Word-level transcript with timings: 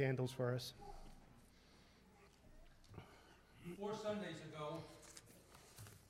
candles 0.00 0.32
for 0.32 0.54
us. 0.54 0.72
Four 3.78 3.90
Sundays 4.02 4.36
ago, 4.50 4.78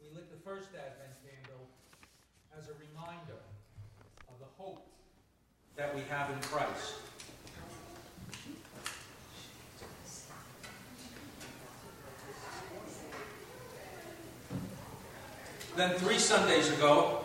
we 0.01 0.15
lit 0.15 0.31
the 0.31 0.39
first 0.49 0.69
Advent 0.69 1.11
candle 1.25 1.67
as 2.57 2.69
a 2.69 2.73
reminder 2.75 3.41
of 4.29 4.39
the 4.39 4.47
hope 4.57 4.87
that 5.77 5.93
we 5.95 6.03
have 6.03 6.31
in 6.31 6.39
Christ. 6.43 6.95
Then, 15.77 15.91
three 15.99 16.19
Sundays 16.19 16.71
ago, 16.71 17.25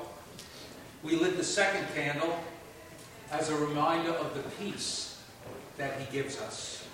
we 1.03 1.15
lit 1.15 1.37
the 1.37 1.43
second 1.43 1.85
candle 1.93 2.39
as 3.31 3.49
a 3.49 3.55
reminder 3.55 4.11
of 4.11 4.33
the 4.33 4.41
peace 4.63 5.14
that 5.77 5.99
He 5.99 6.11
gives 6.11 6.39
us. 6.39 6.87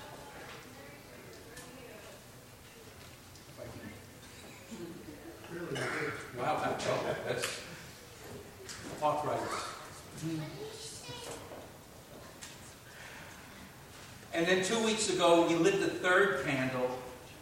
Wow, 6.37 6.60
that's, 6.64 6.86
that's 7.28 7.59
arthritis. 9.01 9.71
And 14.33 14.47
then 14.47 14.64
two 14.64 14.84
weeks 14.84 15.09
ago, 15.09 15.48
we 15.48 15.56
lit 15.56 15.79
the 15.82 15.87
third 15.87 16.45
candle 16.45 16.89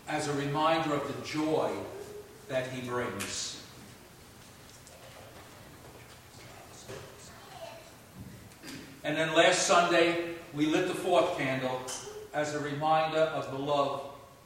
as 0.08 0.28
a 0.28 0.34
reminder 0.34 0.94
of 0.94 1.08
the 1.08 1.28
joy 1.28 1.72
that 2.48 2.68
He 2.72 2.88
brings. 2.88 3.62
And 9.04 9.16
then 9.16 9.34
last 9.34 9.66
Sunday, 9.66 10.36
we 10.54 10.66
lit 10.66 10.88
the 10.88 10.94
fourth 10.94 11.38
candle 11.38 11.82
as 12.34 12.56
a 12.56 12.60
reminder 12.60 13.20
of 13.20 13.52
the 13.52 13.58
love 13.58 14.04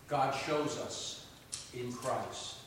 God 0.07 0.35
shows 0.45 0.77
us 0.79 1.25
in 1.73 1.91
Christ. 1.93 2.57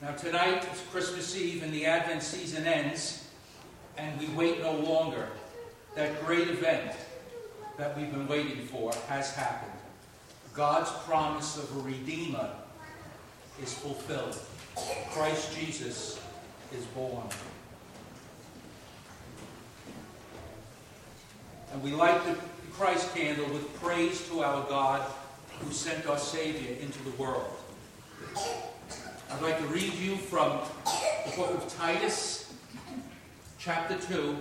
Now, 0.00 0.12
tonight 0.12 0.66
is 0.72 0.80
Christmas 0.92 1.36
Eve 1.36 1.62
and 1.64 1.72
the 1.72 1.84
Advent 1.84 2.22
season 2.22 2.66
ends, 2.66 3.28
and 3.96 4.18
we 4.20 4.26
wait 4.28 4.60
no 4.62 4.72
longer. 4.72 5.28
That 5.96 6.24
great 6.24 6.46
event 6.48 6.92
that 7.76 7.96
we've 7.96 8.10
been 8.10 8.28
waiting 8.28 8.64
for 8.66 8.92
has 9.08 9.34
happened. 9.34 9.72
God's 10.54 10.90
promise 11.04 11.56
of 11.56 11.76
a 11.76 11.80
Redeemer 11.80 12.50
is 13.60 13.74
fulfilled. 13.74 14.38
Christ 15.12 15.56
Jesus 15.58 16.20
is 16.72 16.84
born. 16.86 17.26
And 21.72 21.82
we 21.82 21.92
light 21.92 22.24
the 22.24 22.36
Christ 22.72 23.14
candle 23.14 23.46
with 23.46 23.80
praise 23.80 24.26
to 24.28 24.40
our 24.40 24.66
God 24.68 25.02
who 25.60 25.72
sent 25.72 26.06
our 26.06 26.18
Savior 26.18 26.76
into 26.80 27.02
the 27.02 27.10
world. 27.12 27.50
I'd 29.30 29.42
like 29.42 29.58
to 29.58 29.66
read 29.66 29.92
you 29.94 30.16
from 30.16 30.60
the 31.26 31.36
book 31.36 31.50
of 31.50 31.76
Titus, 31.76 32.54
chapter 33.58 33.98
2, 33.98 34.36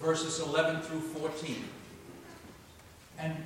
verses 0.00 0.40
11 0.40 0.80
through 0.82 1.00
14. 1.00 1.56
And 3.18 3.36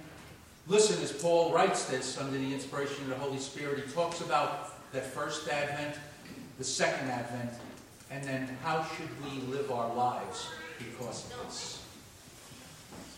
listen 0.68 1.02
as 1.02 1.12
Paul 1.12 1.52
writes 1.52 1.86
this 1.86 2.18
under 2.18 2.38
the 2.38 2.54
inspiration 2.54 3.02
of 3.04 3.08
the 3.10 3.16
Holy 3.16 3.38
Spirit. 3.38 3.84
He 3.84 3.92
talks 3.92 4.20
about 4.20 4.92
that 4.92 5.06
first 5.06 5.48
advent, 5.48 5.96
the 6.58 6.64
second 6.64 7.08
advent, 7.08 7.50
and 8.10 8.22
then 8.22 8.56
how 8.62 8.84
should 8.84 9.08
we 9.24 9.40
live 9.52 9.70
our 9.72 9.92
lives 9.94 10.48
because 10.78 11.24
of 11.32 11.46
this. 11.46 11.85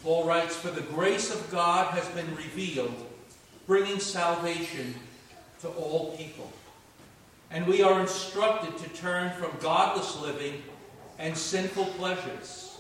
Paul 0.03 0.25
writes, 0.25 0.57
For 0.57 0.71
the 0.71 0.83
grace 0.83 1.35
of 1.35 1.51
God 1.51 1.93
has 1.95 2.07
been 2.09 2.35
revealed, 2.37 3.07
bringing 3.67 4.01
salvation 4.01 4.95
to 5.61 5.69
all 5.69 6.17
people. 6.17 6.51
And 7.51 7.67
we 7.67 7.83
are 7.83 8.01
instructed 8.01 8.77
to 8.79 8.89
turn 8.91 9.33
from 9.33 9.51
godless 9.61 10.21
living 10.21 10.63
and 11.19 11.37
sinful 11.37 11.87
pleasures. 11.97 12.79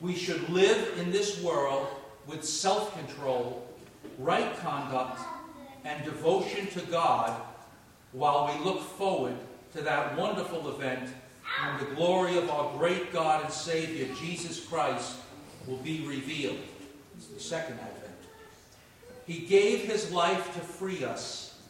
We 0.00 0.14
should 0.14 0.48
live 0.50 0.98
in 0.98 1.10
this 1.10 1.42
world 1.42 1.88
with 2.26 2.44
self 2.44 2.94
control, 2.96 3.66
right 4.18 4.56
conduct, 4.58 5.20
and 5.84 6.04
devotion 6.04 6.66
to 6.68 6.80
God 6.86 7.40
while 8.12 8.52
we 8.52 8.64
look 8.64 8.82
forward 8.82 9.34
to 9.74 9.82
that 9.82 10.16
wonderful 10.16 10.68
event 10.70 11.10
when 11.62 11.78
the 11.78 11.94
glory 11.94 12.36
of 12.36 12.50
our 12.50 12.76
great 12.78 13.12
God 13.12 13.44
and 13.44 13.52
Savior, 13.52 14.08
Jesus 14.20 14.64
Christ, 14.64 15.16
will 15.68 15.76
be 15.76 16.04
revealed. 16.06 16.58
It's 17.16 17.26
the 17.26 17.40
second 17.40 17.74
advent. 17.74 18.16
He 19.26 19.40
gave 19.40 19.80
his 19.80 20.10
life 20.10 20.54
to 20.54 20.60
free 20.60 21.04
us 21.04 21.60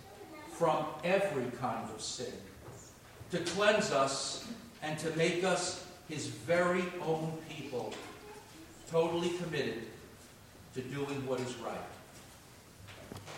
from 0.52 0.86
every 1.02 1.50
kind 1.60 1.88
of 1.92 2.00
sin, 2.00 2.32
to 3.32 3.38
cleanse 3.38 3.90
us 3.90 4.46
and 4.82 4.96
to 5.00 5.10
make 5.16 5.42
us 5.42 5.84
his 6.08 6.28
very 6.28 6.84
own 7.04 7.32
people, 7.48 7.92
totally 8.90 9.30
committed 9.30 9.82
to 10.74 10.80
doing 10.82 11.26
what 11.26 11.40
is 11.40 11.54
right. 11.56 11.76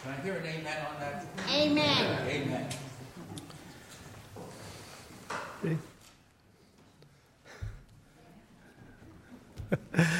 Can 0.03 0.13
I 0.13 0.23
hear 0.23 0.35
an 0.35 0.47
amen 0.47 0.87
on 0.87 1.01
that? 1.01 1.25
Amen. 1.51 2.29
Amen. 2.29 2.69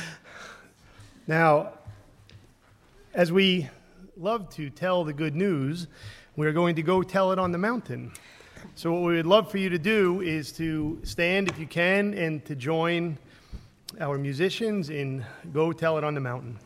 Now, 1.31 1.75
as 3.15 3.31
we 3.31 3.69
love 4.17 4.51
to 4.57 4.69
tell 4.69 5.05
the 5.05 5.13
good 5.13 5.37
news, 5.37 5.87
we're 6.35 6.51
going 6.51 6.75
to 6.75 6.83
go 6.83 7.05
tell 7.05 7.31
it 7.31 7.39
on 7.39 7.53
the 7.53 7.57
mountain. 7.57 8.11
So, 8.75 8.91
what 8.91 9.03
we 9.03 9.15
would 9.15 9.27
love 9.27 9.49
for 9.49 9.59
you 9.59 9.69
to 9.69 9.79
do 9.79 10.23
is 10.23 10.51
to 10.55 10.99
stand 11.05 11.49
if 11.49 11.57
you 11.57 11.69
can 11.69 12.15
and 12.15 12.45
to 12.47 12.57
join 12.57 13.17
our 14.01 14.19
musicians 14.19 14.91
in 14.91 15.25
Go 15.53 15.73
Tell 15.73 15.97
It 15.99 16.03
on 16.03 16.15
the 16.15 16.21
Mountain. 16.21 16.59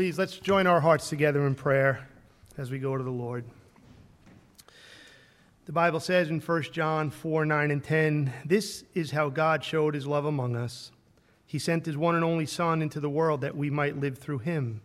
Please 0.00 0.18
let's 0.18 0.38
join 0.38 0.66
our 0.66 0.80
hearts 0.80 1.10
together 1.10 1.46
in 1.46 1.54
prayer 1.54 2.08
as 2.56 2.70
we 2.70 2.78
go 2.78 2.96
to 2.96 3.04
the 3.04 3.10
Lord. 3.10 3.44
The 5.66 5.72
Bible 5.72 6.00
says 6.00 6.30
in 6.30 6.40
1 6.40 6.62
John 6.72 7.10
4 7.10 7.44
9 7.44 7.70
and 7.70 7.84
10, 7.84 8.32
This 8.46 8.82
is 8.94 9.10
how 9.10 9.28
God 9.28 9.62
showed 9.62 9.94
his 9.94 10.06
love 10.06 10.24
among 10.24 10.56
us. 10.56 10.90
He 11.44 11.58
sent 11.58 11.84
his 11.84 11.98
one 11.98 12.14
and 12.14 12.24
only 12.24 12.46
Son 12.46 12.80
into 12.80 12.98
the 12.98 13.10
world 13.10 13.42
that 13.42 13.54
we 13.54 13.68
might 13.68 14.00
live 14.00 14.16
through 14.16 14.38
him. 14.38 14.80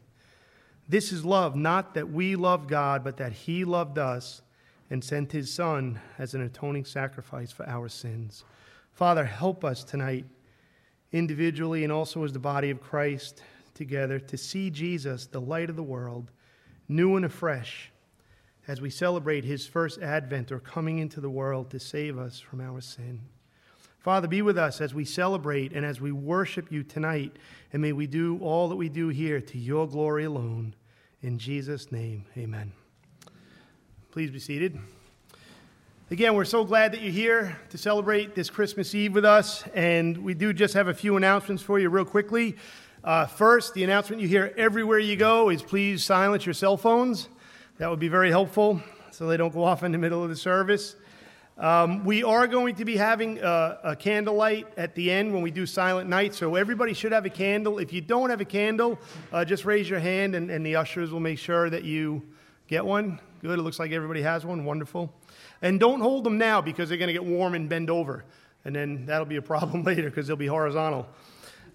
This 0.90 1.14
is 1.14 1.24
love, 1.24 1.56
not 1.56 1.94
that 1.94 2.12
we 2.12 2.36
loved 2.36 2.68
God, 2.68 3.02
but 3.02 3.16
that 3.16 3.32
he 3.32 3.64
loved 3.64 3.98
us 3.98 4.42
and 4.90 5.02
sent 5.02 5.32
his 5.32 5.50
Son 5.50 6.02
as 6.18 6.34
an 6.34 6.42
atoning 6.42 6.84
sacrifice 6.84 7.54
for 7.54 7.66
our 7.70 7.88
sins. 7.88 8.44
Father, 8.92 9.24
help 9.24 9.64
us 9.64 9.86
tonight, 9.86 10.26
individually 11.14 11.86
and 11.86 11.94
also 11.94 12.26
as 12.26 12.34
the 12.34 12.38
body 12.40 12.70
of 12.70 12.82
Christ 12.82 13.42
together, 13.76 14.20
to 14.20 14.38
see 14.38 14.72
Jesus, 14.72 15.28
the 15.28 15.42
light 15.42 15.70
of 15.70 15.76
the 15.76 15.84
world, 15.84 16.32
new 16.88 17.16
and 17.16 17.26
afresh, 17.26 17.92
as 18.68 18.82
we 18.82 18.90
celebrate 18.90 19.44
his 19.44 19.68
first 19.68 20.02
advent 20.02 20.52
or 20.52 20.60
coming 20.60 20.98
into 20.98 21.22
the 21.22 21.30
world 21.30 21.70
to 21.70 21.80
save 21.80 22.18
us 22.18 22.40
from 22.40 22.62
our 22.62 22.82
sin. 22.82 23.22
Father, 24.00 24.28
be 24.28 24.42
with 24.42 24.58
us 24.58 24.82
as 24.82 24.94
we 24.94 25.06
celebrate 25.06 25.74
and 25.74 25.86
as 25.86 26.00
we 26.00 26.12
worship 26.12 26.72
you 26.72 26.84
tonight, 26.84 27.36
and 27.74 27.82
may 27.82 27.92
we 27.92 28.08
do 28.08 28.40
all 28.42 28.70
that 28.70 28.76
we 28.76 28.90
do 28.90 29.10
here 29.10 29.42
to 29.42 29.58
your 29.58 29.88
glory 29.88 30.26
alone. 30.26 30.76
In 31.22 31.38
Jesus' 31.38 31.92
name, 31.92 32.26
amen. 32.38 32.72
Please 34.12 34.32
be 34.32 34.40
seated. 34.40 34.80
Again, 36.12 36.36
we're 36.36 36.46
so 36.46 36.64
glad 36.64 36.92
that 36.92 37.02
you're 37.02 37.12
here 37.12 37.58
to 37.72 37.80
celebrate 37.80 38.36
this 38.36 38.52
Christmas 38.52 38.94
Eve 38.94 39.16
with 39.16 39.26
us, 39.26 39.64
and 39.74 40.16
we 40.20 40.36
do 40.36 40.54
just 40.54 40.76
have 40.76 40.88
a 40.88 40.94
few 40.94 41.18
announcements 41.18 41.64
for 41.64 41.80
you, 41.80 41.90
real 41.90 42.06
quickly. 42.06 42.58
Uh, 43.06 43.28
first, 43.28 43.76
the 43.76 43.84
announcement 43.84 44.20
you 44.20 44.28
hear 44.28 44.52
everywhere 44.58 44.98
you 44.98 45.16
go 45.16 45.50
is 45.50 45.62
please 45.62 46.04
silence 46.04 46.44
your 46.44 46.56
cell 46.56 46.76
phones. 46.76 47.30
That 47.78 47.88
would 47.88 48.00
be 48.00 48.08
very 48.08 48.32
helpful 48.32 48.82
so 49.12 49.28
they 49.28 49.38
don't 49.38 49.54
go 49.54 49.64
off 49.64 49.84
in 49.84 49.92
the 49.92 50.00
middle 50.00 50.24
of 50.24 50.30
the 50.30 50.36
service. 50.36 50.96
Um, 51.60 52.04
we 52.04 52.24
are 52.24 52.48
going 52.48 52.74
to 52.78 52.84
be 52.84 52.98
having 52.98 53.38
a, 53.44 53.80
a, 53.84 53.96
candlelight 53.96 54.68
at 54.76 54.96
the 54.96 55.12
end 55.12 55.32
when 55.32 55.44
we 55.44 55.52
do 55.52 55.68
Silent 55.68 56.10
Night, 56.10 56.34
so 56.34 56.56
everybody 56.56 56.96
should 56.96 57.12
have 57.12 57.28
a 57.28 57.30
candle. 57.30 57.78
If 57.78 57.94
you 57.94 58.02
don't 58.02 58.32
have 58.32 58.42
a 58.42 58.46
candle, 58.46 58.98
uh, 59.32 59.46
just 59.46 59.66
raise 59.66 59.88
your 59.88 60.00
hand 60.00 60.34
and, 60.34 60.50
and, 60.50 60.66
the 60.66 60.76
ushers 60.76 61.12
will 61.12 61.20
make 61.20 61.38
sure 61.38 61.70
that 61.70 61.84
you 61.84 62.24
get 62.68 62.84
one. 62.84 63.20
Good, 63.40 63.60
it 63.60 63.62
looks 63.62 63.78
like 63.78 63.92
everybody 63.92 64.24
has 64.24 64.48
one. 64.48 64.66
Wonderful. 64.66 65.14
And 65.62 65.80
don't 65.80 66.02
hold 66.02 66.24
them 66.24 66.40
now 66.40 66.60
because 66.60 66.90
they're 66.90 66.98
going 66.98 67.10
to 67.10 67.14
get 67.14 67.24
warm 67.24 67.54
and 67.54 67.70
bend 67.70 67.92
over, 67.92 68.26
and 68.66 68.76
then 68.76 69.06
that'll 69.06 69.28
be 69.28 69.36
a 69.36 69.44
problem 69.44 69.84
later 69.84 70.10
because 70.10 70.26
they'll 70.26 70.36
be 70.36 70.48
horizontal. 70.48 71.08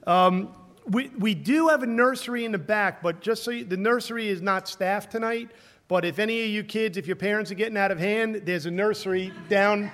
Um, 0.09 0.55
we, 0.87 1.09
we 1.19 1.35
do 1.35 1.69
have 1.69 1.83
a 1.83 1.87
nursery 1.87 2.45
in 2.45 2.53
the 2.53 2.59
back, 2.59 3.03
but 3.03 3.21
just 3.21 3.45
so 3.45 3.51
you, 3.51 3.65
the 3.65 3.77
nursery 3.77 4.29
is 4.29 4.41
not 4.41 4.69
staffed 4.69 5.13
tonight. 5.13 5.51
But 5.89 6.05
if 6.05 6.19
any 6.19 6.45
of 6.45 6.51
you 6.51 6.63
kids, 6.63 6.97
if 6.97 7.07
your 7.07 7.17
parents 7.17 7.51
are 7.51 7.57
getting 7.57 7.77
out 7.77 7.91
of 7.91 7.99
hand, 7.99 8.43
there's 8.45 8.67
a 8.67 8.71
nursery 8.71 9.33
down 9.49 9.91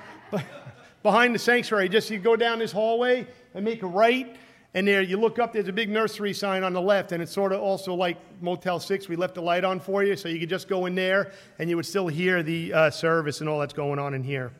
behind 1.03 1.35
the 1.35 1.39
sanctuary. 1.39 1.89
Just 1.89 2.11
you 2.11 2.19
go 2.19 2.37
down 2.37 2.59
this 2.59 2.73
hallway 2.73 3.27
and 3.55 3.65
make 3.65 3.83
a 3.83 3.87
right, 3.87 4.37
and 4.75 4.87
there 4.87 5.01
you 5.01 5.17
look 5.17 5.39
up, 5.39 5.55
there's 5.55 5.69
a 5.69 5.73
big 5.73 5.89
nursery 5.89 6.35
sign 6.35 6.63
on 6.63 6.75
the 6.75 6.83
left, 6.83 7.13
and 7.13 7.23
it's 7.23 7.33
sort 7.33 7.53
of 7.53 7.63
also 7.63 7.95
like 7.95 8.19
Motel 8.43 8.79
6. 8.79 9.09
We 9.09 9.17
left 9.17 9.37
the 9.37 9.41
light 9.41 9.65
on 9.65 9.81
for 9.81 10.05
you, 10.05 10.17
so 10.17 10.29
you 10.29 10.39
could 10.39 10.51
just 10.51 10.69
go 10.69 10.85
in 10.85 10.95
there 10.95 11.33
and 11.59 11.71
you 11.71 11.77
would 11.77 11.87
still 11.87 12.09
hear 12.09 12.43
the 12.43 12.75
uh, 12.75 12.91
service 12.91 13.41
and 13.41 13.49
all 13.49 13.59
that's 13.59 13.73
going 13.73 13.99
on 13.99 14.13
in 14.13 14.23
here. 14.23 14.53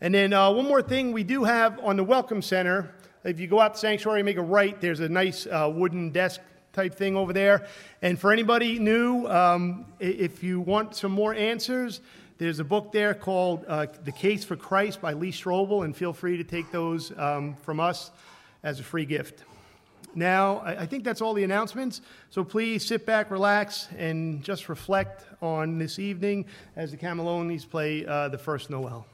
And 0.00 0.14
then 0.14 0.32
uh, 0.32 0.50
one 0.50 0.66
more 0.66 0.80
thing 0.80 1.12
we 1.12 1.22
do 1.22 1.44
have 1.44 1.78
on 1.80 1.96
the 1.96 2.04
Welcome 2.04 2.40
Center. 2.40 2.94
If 3.24 3.38
you 3.38 3.46
go 3.46 3.60
out 3.60 3.74
the 3.74 3.78
sanctuary, 3.78 4.20
and 4.20 4.26
make 4.26 4.36
a 4.36 4.42
right, 4.42 4.80
there's 4.80 4.98
a 4.98 5.08
nice 5.08 5.46
uh, 5.46 5.70
wooden 5.72 6.10
desk 6.10 6.40
type 6.72 6.94
thing 6.94 7.16
over 7.16 7.32
there. 7.32 7.66
And 8.00 8.18
for 8.18 8.32
anybody 8.32 8.80
new, 8.80 9.26
um, 9.26 9.86
if 10.00 10.42
you 10.42 10.60
want 10.60 10.96
some 10.96 11.12
more 11.12 11.32
answers, 11.32 12.00
there's 12.38 12.58
a 12.58 12.64
book 12.64 12.90
there 12.90 13.14
called 13.14 13.64
uh, 13.68 13.86
The 14.04 14.10
Case 14.10 14.42
for 14.42 14.56
Christ 14.56 15.00
by 15.00 15.12
Lee 15.12 15.30
Strobel, 15.30 15.84
and 15.84 15.96
feel 15.96 16.12
free 16.12 16.36
to 16.36 16.44
take 16.44 16.72
those 16.72 17.16
um, 17.16 17.54
from 17.62 17.78
us 17.78 18.10
as 18.64 18.80
a 18.80 18.82
free 18.82 19.04
gift. 19.04 19.44
Now, 20.14 20.60
I 20.60 20.84
think 20.84 21.04
that's 21.04 21.22
all 21.22 21.32
the 21.32 21.44
announcements, 21.44 22.00
so 22.28 22.42
please 22.44 22.84
sit 22.84 23.06
back, 23.06 23.30
relax, 23.30 23.88
and 23.96 24.42
just 24.42 24.68
reflect 24.68 25.24
on 25.40 25.78
this 25.78 25.98
evening 25.98 26.46
as 26.76 26.90
the 26.90 26.96
Camalonis 26.96 27.68
play 27.68 28.04
uh, 28.04 28.28
the 28.28 28.36
first 28.36 28.68
Noel. 28.68 29.06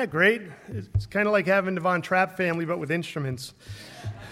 That 0.00 0.08
great? 0.08 0.40
It's 0.68 1.04
kind 1.04 1.26
of 1.26 1.32
like 1.32 1.46
having 1.46 1.74
the 1.74 1.82
Von 1.82 2.00
Trapp 2.00 2.34
family, 2.34 2.64
but 2.64 2.78
with 2.78 2.90
instruments. 2.90 3.52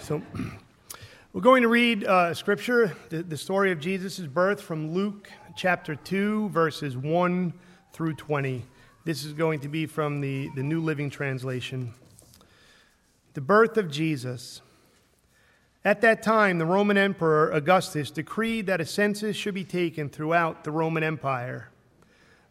So, 0.01 0.19
we're 1.33 1.41
going 1.41 1.61
to 1.61 1.67
read 1.67 2.05
uh, 2.05 2.33
scripture, 2.33 2.97
the, 3.09 3.21
the 3.21 3.37
story 3.37 3.71
of 3.71 3.79
Jesus' 3.79 4.21
birth 4.21 4.61
from 4.61 4.95
Luke 4.95 5.29
chapter 5.55 5.93
2, 5.93 6.49
verses 6.49 6.97
1 6.97 7.53
through 7.93 8.15
20. 8.15 8.65
This 9.05 9.23
is 9.23 9.33
going 9.33 9.59
to 9.59 9.67
be 9.67 9.85
from 9.85 10.21
the, 10.21 10.49
the 10.55 10.63
New 10.63 10.81
Living 10.81 11.11
Translation. 11.11 11.93
The 13.35 13.41
birth 13.41 13.77
of 13.77 13.91
Jesus. 13.91 14.63
At 15.85 16.01
that 16.01 16.23
time, 16.23 16.57
the 16.57 16.65
Roman 16.65 16.97
Emperor 16.97 17.51
Augustus 17.51 18.09
decreed 18.09 18.65
that 18.65 18.81
a 18.81 18.87
census 18.87 19.35
should 19.35 19.53
be 19.53 19.65
taken 19.65 20.09
throughout 20.09 20.63
the 20.63 20.71
Roman 20.71 21.03
Empire. 21.03 21.69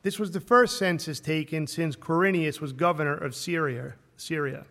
This 0.02 0.18
was 0.18 0.30
the 0.30 0.40
first 0.40 0.78
census 0.78 1.20
taken 1.20 1.66
since 1.66 1.96
Quirinius 1.96 2.60
was 2.60 2.72
governor 2.72 3.14
of 3.14 3.34
Syria. 3.34 3.94
Syria. 4.16 4.64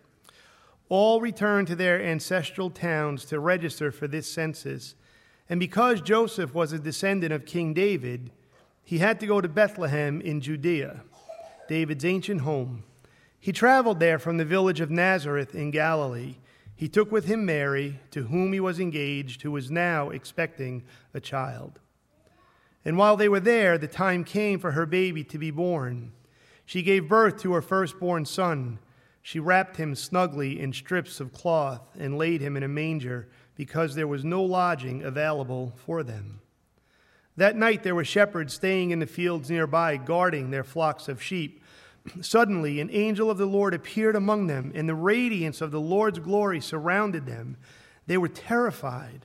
All 0.88 1.20
returned 1.20 1.66
to 1.68 1.76
their 1.76 2.02
ancestral 2.02 2.70
towns 2.70 3.24
to 3.26 3.38
register 3.38 3.92
for 3.92 4.08
this 4.08 4.30
census. 4.30 4.94
And 5.48 5.60
because 5.60 6.00
Joseph 6.00 6.54
was 6.54 6.72
a 6.72 6.78
descendant 6.78 7.32
of 7.32 7.46
King 7.46 7.74
David, 7.74 8.30
he 8.82 8.98
had 8.98 9.20
to 9.20 9.26
go 9.26 9.40
to 9.40 9.48
Bethlehem 9.48 10.20
in 10.22 10.40
Judea, 10.40 11.02
David's 11.68 12.06
ancient 12.06 12.40
home. 12.40 12.84
He 13.38 13.52
traveled 13.52 14.00
there 14.00 14.18
from 14.18 14.38
the 14.38 14.44
village 14.44 14.80
of 14.80 14.90
Nazareth 14.90 15.54
in 15.54 15.70
Galilee. 15.70 16.36
He 16.74 16.88
took 16.88 17.12
with 17.12 17.26
him 17.26 17.44
Mary, 17.44 18.00
to 18.12 18.24
whom 18.24 18.52
he 18.52 18.60
was 18.60 18.80
engaged, 18.80 19.42
who 19.42 19.50
was 19.50 19.70
now 19.70 20.10
expecting 20.10 20.84
a 21.12 21.20
child. 21.20 21.80
And 22.84 22.96
while 22.96 23.16
they 23.16 23.28
were 23.28 23.40
there, 23.40 23.76
the 23.76 23.88
time 23.88 24.24
came 24.24 24.58
for 24.58 24.72
her 24.72 24.86
baby 24.86 25.24
to 25.24 25.38
be 25.38 25.50
born. 25.50 26.12
She 26.64 26.82
gave 26.82 27.08
birth 27.08 27.40
to 27.42 27.54
her 27.54 27.62
firstborn 27.62 28.24
son. 28.24 28.78
She 29.22 29.40
wrapped 29.40 29.76
him 29.76 29.94
snugly 29.94 30.60
in 30.60 30.72
strips 30.72 31.20
of 31.20 31.32
cloth 31.32 31.90
and 31.98 32.16
laid 32.18 32.40
him 32.40 32.56
in 32.56 32.62
a 32.62 32.68
manger 32.68 33.28
because 33.56 33.94
there 33.94 34.06
was 34.06 34.24
no 34.24 34.42
lodging 34.42 35.02
available 35.02 35.74
for 35.76 36.02
them. 36.02 36.40
That 37.36 37.56
night 37.56 37.82
there 37.82 37.94
were 37.94 38.04
shepherds 38.04 38.54
staying 38.54 38.90
in 38.90 38.98
the 38.98 39.06
fields 39.06 39.48
nearby, 39.48 39.96
guarding 39.96 40.50
their 40.50 40.64
flocks 40.64 41.08
of 41.08 41.22
sheep. 41.22 41.62
Suddenly, 42.20 42.80
an 42.80 42.90
angel 42.92 43.30
of 43.30 43.38
the 43.38 43.46
Lord 43.46 43.74
appeared 43.74 44.16
among 44.16 44.46
them, 44.46 44.72
and 44.74 44.88
the 44.88 44.94
radiance 44.94 45.60
of 45.60 45.70
the 45.70 45.80
Lord's 45.80 46.18
glory 46.18 46.60
surrounded 46.60 47.26
them. 47.26 47.56
They 48.08 48.18
were 48.18 48.28
terrified. 48.28 49.24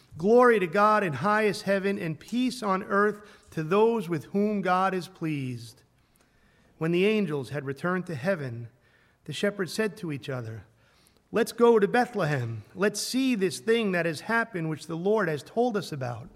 Glory 0.17 0.59
to 0.59 0.67
God 0.67 1.03
in 1.03 1.13
highest 1.13 1.63
heaven, 1.63 1.97
and 1.97 2.19
peace 2.19 2.61
on 2.61 2.83
earth 2.83 3.21
to 3.51 3.63
those 3.63 4.09
with 4.09 4.25
whom 4.25 4.61
God 4.61 4.93
is 4.93 5.07
pleased. 5.07 5.81
When 6.77 6.91
the 6.91 7.05
angels 7.05 7.49
had 7.49 7.65
returned 7.65 8.07
to 8.07 8.15
heaven, 8.15 8.67
the 9.25 9.33
shepherds 9.33 9.73
said 9.73 9.95
to 9.97 10.11
each 10.11 10.29
other, 10.29 10.63
Let's 11.31 11.53
go 11.53 11.79
to 11.79 11.87
Bethlehem. 11.87 12.63
Let's 12.75 12.99
see 12.99 13.35
this 13.35 13.59
thing 13.59 13.93
that 13.93 14.05
has 14.05 14.21
happened, 14.21 14.69
which 14.69 14.87
the 14.87 14.97
Lord 14.97 15.29
has 15.29 15.43
told 15.43 15.77
us 15.77 15.91
about. 15.91 16.27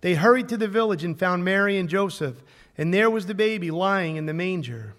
They 0.00 0.14
hurried 0.14 0.48
to 0.48 0.56
the 0.56 0.68
village 0.68 1.04
and 1.04 1.18
found 1.18 1.44
Mary 1.44 1.76
and 1.76 1.88
Joseph, 1.88 2.42
and 2.78 2.94
there 2.94 3.10
was 3.10 3.26
the 3.26 3.34
baby 3.34 3.70
lying 3.70 4.16
in 4.16 4.26
the 4.26 4.32
manger. 4.32 4.94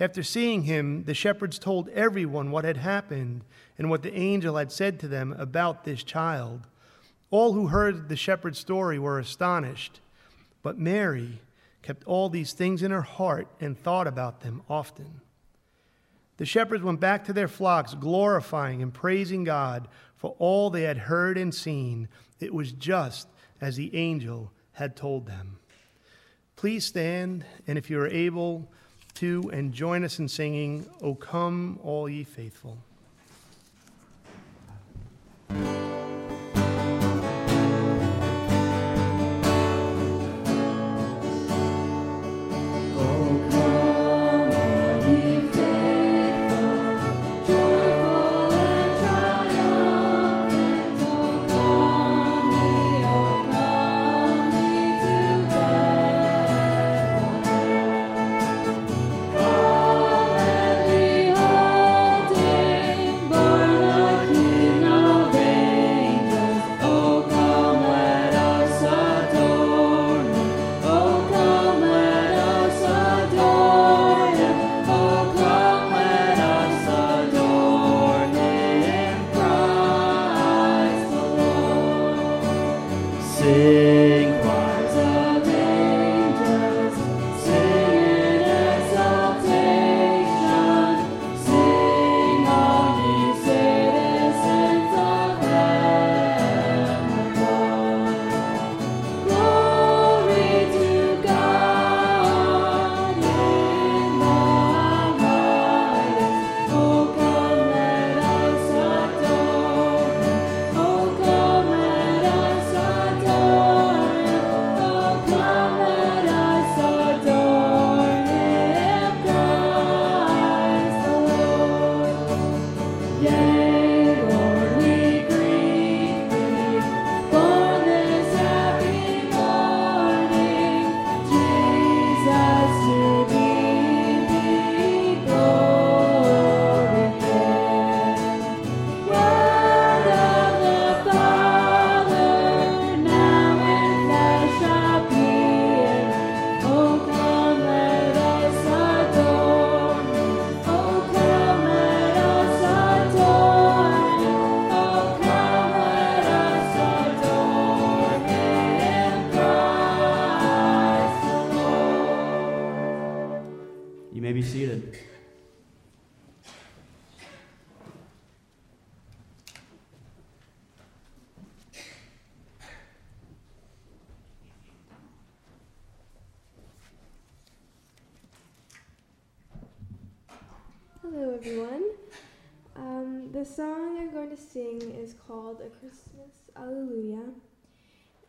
After 0.00 0.22
seeing 0.22 0.62
him, 0.62 1.04
the 1.04 1.14
shepherds 1.14 1.58
told 1.58 1.88
everyone 1.90 2.50
what 2.50 2.64
had 2.64 2.78
happened 2.78 3.44
and 3.78 3.90
what 3.90 4.02
the 4.02 4.14
angel 4.14 4.56
had 4.56 4.72
said 4.72 4.98
to 5.00 5.08
them 5.08 5.34
about 5.38 5.84
this 5.84 6.02
child. 6.02 6.66
All 7.32 7.54
who 7.54 7.68
heard 7.68 8.10
the 8.10 8.16
shepherd's 8.16 8.58
story 8.58 8.98
were 8.98 9.18
astonished, 9.18 10.00
but 10.62 10.78
Mary 10.78 11.40
kept 11.80 12.04
all 12.04 12.28
these 12.28 12.52
things 12.52 12.82
in 12.82 12.90
her 12.90 13.00
heart 13.00 13.48
and 13.58 13.76
thought 13.76 14.06
about 14.06 14.42
them 14.42 14.60
often. 14.68 15.22
The 16.36 16.44
shepherds 16.44 16.82
went 16.82 17.00
back 17.00 17.24
to 17.24 17.32
their 17.32 17.48
flocks, 17.48 17.94
glorifying 17.94 18.82
and 18.82 18.92
praising 18.92 19.44
God 19.44 19.88
for 20.14 20.36
all 20.38 20.68
they 20.68 20.82
had 20.82 20.98
heard 20.98 21.38
and 21.38 21.54
seen. 21.54 22.06
It 22.38 22.52
was 22.52 22.70
just 22.70 23.28
as 23.62 23.76
the 23.76 23.96
angel 23.96 24.52
had 24.72 24.94
told 24.94 25.26
them. 25.26 25.58
Please 26.56 26.84
stand, 26.84 27.46
and 27.66 27.78
if 27.78 27.88
you 27.88 27.98
are 27.98 28.08
able 28.08 28.70
to, 29.14 29.50
and 29.54 29.72
join 29.72 30.04
us 30.04 30.18
in 30.18 30.28
singing, 30.28 30.86
O 31.00 31.14
come, 31.14 31.80
all 31.82 32.10
ye 32.10 32.24
faithful. 32.24 32.76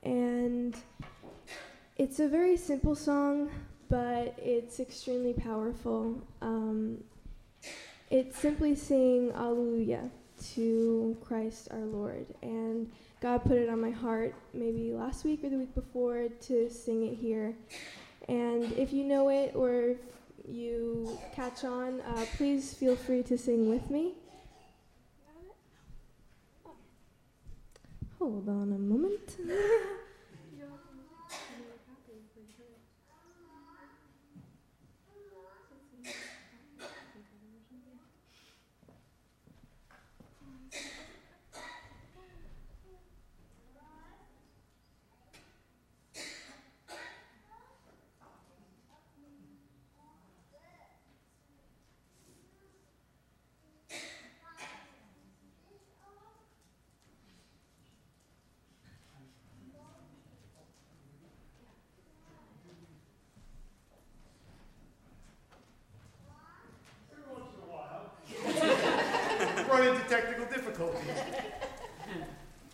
And 0.03 0.75
it's 1.97 2.19
a 2.19 2.27
very 2.27 2.57
simple 2.57 2.95
song, 2.95 3.49
but 3.89 4.35
it's 4.37 4.79
extremely 4.79 5.33
powerful. 5.33 6.21
Um, 6.41 7.03
it's 8.09 8.37
simply 8.37 8.75
saying 8.75 9.31
Alleluia 9.33 10.09
to 10.55 11.17
Christ 11.23 11.69
our 11.71 11.79
Lord. 11.79 12.25
And 12.41 12.91
God 13.21 13.43
put 13.43 13.57
it 13.57 13.69
on 13.69 13.79
my 13.79 13.91
heart 13.91 14.35
maybe 14.53 14.91
last 14.91 15.23
week 15.23 15.43
or 15.43 15.49
the 15.49 15.57
week 15.57 15.73
before 15.73 16.27
to 16.41 16.69
sing 16.69 17.07
it 17.07 17.15
here. 17.15 17.55
And 18.27 18.71
if 18.73 18.91
you 18.91 19.03
know 19.03 19.29
it 19.29 19.53
or 19.55 19.91
if 19.91 19.97
you 20.47 21.17
catch 21.33 21.63
on, 21.63 22.01
uh, 22.01 22.25
please 22.35 22.73
feel 22.73 22.95
free 22.95 23.23
to 23.23 23.37
sing 23.37 23.69
with 23.69 23.89
me. 23.89 24.13
Hold 28.23 28.47
on 28.47 28.71
a 28.71 28.79
moment. 28.79 29.35
run 69.73 69.87
into 69.87 70.07
technical 70.07 70.45
difficulties. 70.45 71.01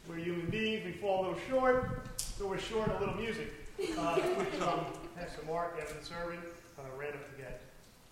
We're 0.08 0.18
human 0.18 0.48
beings, 0.48 0.84
we 0.86 0.92
fall 0.92 1.20
a 1.20 1.24
little 1.28 1.40
short, 1.48 2.02
so 2.18 2.48
we're 2.48 2.60
short 2.60 2.90
a 2.90 3.00
little 3.00 3.16
music, 3.16 3.54
uh, 3.98 4.20
which 4.20 4.62
um, 4.62 4.86
Pastor 5.16 5.42
Mark, 5.48 5.80
Evan 5.82 5.96
the 6.00 6.06
servant, 6.06 6.42
uh, 6.78 6.82
ran 6.98 7.10
up 7.10 7.36
to 7.36 7.42
get. 7.42 7.62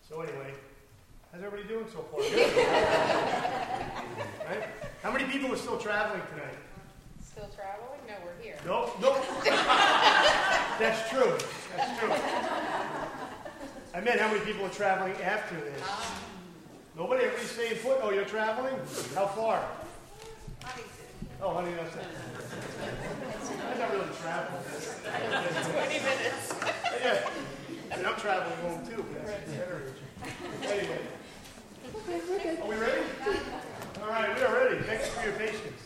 So 0.07 0.21
anyway, 0.21 0.53
how's 1.31 1.43
everybody 1.43 1.67
doing 1.67 1.85
so 1.91 1.99
far? 1.99 2.21
Good? 2.21 2.57
right? 4.47 4.63
How 5.03 5.11
many 5.11 5.25
people 5.25 5.51
are 5.51 5.57
still 5.57 5.77
traveling 5.77 6.21
tonight? 6.31 6.55
Still 7.21 7.49
traveling? 7.53 7.99
No, 8.07 8.13
we're 8.23 8.41
here. 8.41 8.55
No, 8.65 8.91
no. 9.01 9.13
That's 10.79 11.09
true. 11.09 11.37
That's 11.75 11.99
true. 11.99 12.13
I 13.93 13.99
meant 14.01 14.19
how 14.19 14.31
many 14.31 14.39
people 14.45 14.65
are 14.65 14.66
traveling 14.77 15.15
after 15.23 15.55
this. 15.55 15.81
Nobody? 16.95 17.23
Everybody's 17.23 17.49
staying 17.49 17.77
put? 17.77 17.97
Oh, 18.03 18.11
you're 18.11 18.25
traveling? 18.25 18.75
How 19.15 19.25
far? 19.25 19.67
Oh, 21.41 21.53
honey, 21.53 21.71
that's 21.75 21.95
it. 21.95 22.03
I'm 23.71 23.79
not 23.79 23.91
really 23.91 24.05
traveling. 24.21 24.63
20 25.71 25.93
minutes. 25.99 26.53
Yeah. 27.03 27.29
And 27.91 28.05
I'm 28.05 28.15
traveling 28.19 28.57
home 28.59 28.87
too. 28.87 29.03
Anyway. 30.63 30.99
Okay, 31.95 32.21
we're 32.29 32.39
good. 32.39 32.59
Are 32.59 32.67
we 32.67 32.75
ready? 32.75 33.01
All 34.01 34.09
right, 34.09 34.35
we 34.35 34.43
are 34.43 34.53
ready. 34.53 34.77
Thanks 34.83 35.09
for 35.09 35.23
your 35.25 35.33
patience. 35.33 35.81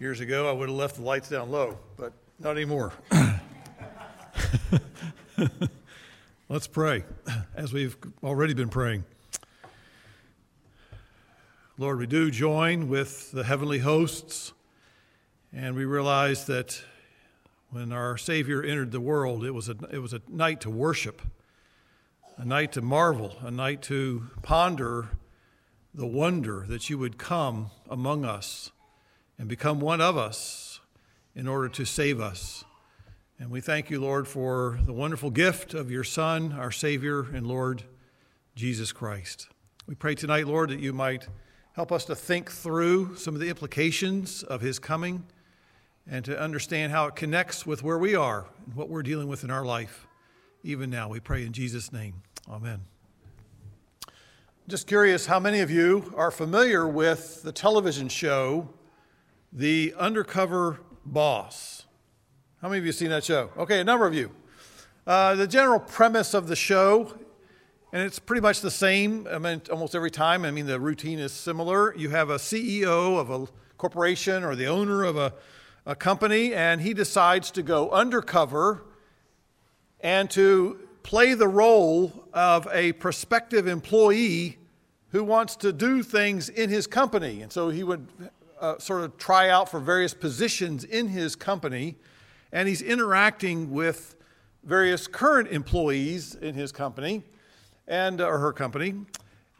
Years 0.00 0.20
ago, 0.20 0.48
I 0.48 0.52
would 0.52 0.68
have 0.68 0.78
left 0.78 0.94
the 0.94 1.02
lights 1.02 1.28
down 1.28 1.50
low, 1.50 1.76
but 1.96 2.12
not 2.38 2.52
anymore. 2.52 2.92
Let's 6.48 6.68
pray, 6.68 7.02
as 7.56 7.72
we've 7.72 7.96
already 8.22 8.54
been 8.54 8.68
praying. 8.68 9.02
Lord, 11.78 11.98
we 11.98 12.06
do 12.06 12.30
join 12.30 12.88
with 12.88 13.32
the 13.32 13.42
heavenly 13.42 13.80
hosts, 13.80 14.52
and 15.52 15.74
we 15.74 15.84
realize 15.84 16.46
that 16.46 16.80
when 17.70 17.90
our 17.90 18.16
Savior 18.16 18.62
entered 18.62 18.92
the 18.92 19.00
world, 19.00 19.44
it 19.44 19.50
was 19.50 19.68
a, 19.68 19.74
it 19.90 19.98
was 19.98 20.12
a 20.12 20.22
night 20.28 20.60
to 20.60 20.70
worship, 20.70 21.22
a 22.36 22.44
night 22.44 22.70
to 22.72 22.82
marvel, 22.82 23.34
a 23.40 23.50
night 23.50 23.82
to 23.82 24.28
ponder 24.42 25.08
the 25.92 26.06
wonder 26.06 26.64
that 26.68 26.88
you 26.88 26.98
would 26.98 27.18
come 27.18 27.72
among 27.90 28.24
us 28.24 28.70
and 29.38 29.48
become 29.48 29.80
one 29.80 30.00
of 30.00 30.16
us 30.16 30.80
in 31.34 31.46
order 31.46 31.68
to 31.68 31.84
save 31.84 32.20
us. 32.20 32.64
And 33.38 33.50
we 33.50 33.60
thank 33.60 33.88
you, 33.88 34.00
Lord, 34.00 34.26
for 34.26 34.80
the 34.84 34.92
wonderful 34.92 35.30
gift 35.30 35.72
of 35.72 35.90
your 35.90 36.02
Son, 36.02 36.52
our 36.52 36.72
Savior 36.72 37.20
and 37.20 37.46
Lord, 37.46 37.84
Jesus 38.56 38.90
Christ. 38.90 39.48
We 39.86 39.94
pray 39.94 40.16
tonight, 40.16 40.48
Lord, 40.48 40.70
that 40.70 40.80
you 40.80 40.92
might 40.92 41.28
help 41.74 41.92
us 41.92 42.04
to 42.06 42.16
think 42.16 42.50
through 42.50 43.14
some 43.14 43.34
of 43.34 43.40
the 43.40 43.48
implications 43.48 44.42
of 44.42 44.60
his 44.60 44.80
coming 44.80 45.24
and 46.10 46.24
to 46.24 46.38
understand 46.38 46.90
how 46.90 47.06
it 47.06 47.14
connects 47.14 47.64
with 47.64 47.84
where 47.84 47.98
we 47.98 48.16
are 48.16 48.46
and 48.66 48.74
what 48.74 48.88
we're 48.88 49.04
dealing 49.04 49.28
with 49.28 49.44
in 49.44 49.50
our 49.50 49.64
life, 49.64 50.08
even 50.64 50.90
now. 50.90 51.08
We 51.08 51.20
pray 51.20 51.46
in 51.46 51.52
Jesus' 51.52 51.92
name. 51.92 52.22
Amen. 52.50 52.80
Just 54.66 54.88
curious 54.88 55.26
how 55.26 55.38
many 55.38 55.60
of 55.60 55.70
you 55.70 56.12
are 56.16 56.32
familiar 56.32 56.88
with 56.88 57.42
the 57.42 57.52
television 57.52 58.08
show 58.08 58.68
the 59.52 59.94
Undercover 59.98 60.80
Boss. 61.06 61.84
How 62.60 62.68
many 62.68 62.80
of 62.80 62.86
you 62.86 62.92
seen 62.92 63.10
that 63.10 63.24
show? 63.24 63.50
Okay, 63.56 63.80
a 63.80 63.84
number 63.84 64.06
of 64.06 64.14
you. 64.14 64.30
Uh, 65.06 65.34
the 65.34 65.46
general 65.46 65.80
premise 65.80 66.34
of 66.34 66.48
the 66.48 66.56
show, 66.56 67.14
and 67.92 68.02
it's 68.02 68.18
pretty 68.18 68.42
much 68.42 68.60
the 68.60 68.70
same 68.70 69.26
I 69.30 69.38
mean, 69.38 69.62
almost 69.70 69.94
every 69.94 70.10
time. 70.10 70.44
I 70.44 70.50
mean, 70.50 70.66
the 70.66 70.78
routine 70.78 71.18
is 71.18 71.32
similar. 71.32 71.96
You 71.96 72.10
have 72.10 72.28
a 72.28 72.36
CEO 72.36 73.18
of 73.18 73.30
a 73.30 73.46
corporation 73.78 74.44
or 74.44 74.54
the 74.54 74.66
owner 74.66 75.04
of 75.04 75.16
a, 75.16 75.32
a 75.86 75.94
company, 75.94 76.52
and 76.52 76.82
he 76.82 76.92
decides 76.92 77.50
to 77.52 77.62
go 77.62 77.90
undercover 77.90 78.84
and 80.00 80.30
to 80.30 80.78
play 81.02 81.32
the 81.32 81.48
role 81.48 82.26
of 82.34 82.68
a 82.70 82.92
prospective 82.92 83.66
employee 83.66 84.58
who 85.10 85.24
wants 85.24 85.56
to 85.56 85.72
do 85.72 86.02
things 86.02 86.50
in 86.50 86.68
his 86.68 86.86
company. 86.86 87.40
And 87.40 87.50
so 87.50 87.70
he 87.70 87.82
would 87.82 88.06
uh, 88.60 88.78
sort 88.78 89.02
of 89.02 89.16
try 89.18 89.48
out 89.50 89.70
for 89.70 89.80
various 89.80 90.14
positions 90.14 90.84
in 90.84 91.08
his 91.08 91.36
company, 91.36 91.96
and 92.52 92.68
he's 92.68 92.82
interacting 92.82 93.70
with 93.70 94.16
various 94.64 95.06
current 95.06 95.48
employees 95.48 96.34
in 96.34 96.54
his 96.54 96.72
company 96.72 97.22
and 97.86 98.20
uh, 98.20 98.26
or 98.26 98.38
her 98.38 98.52
company. 98.52 98.94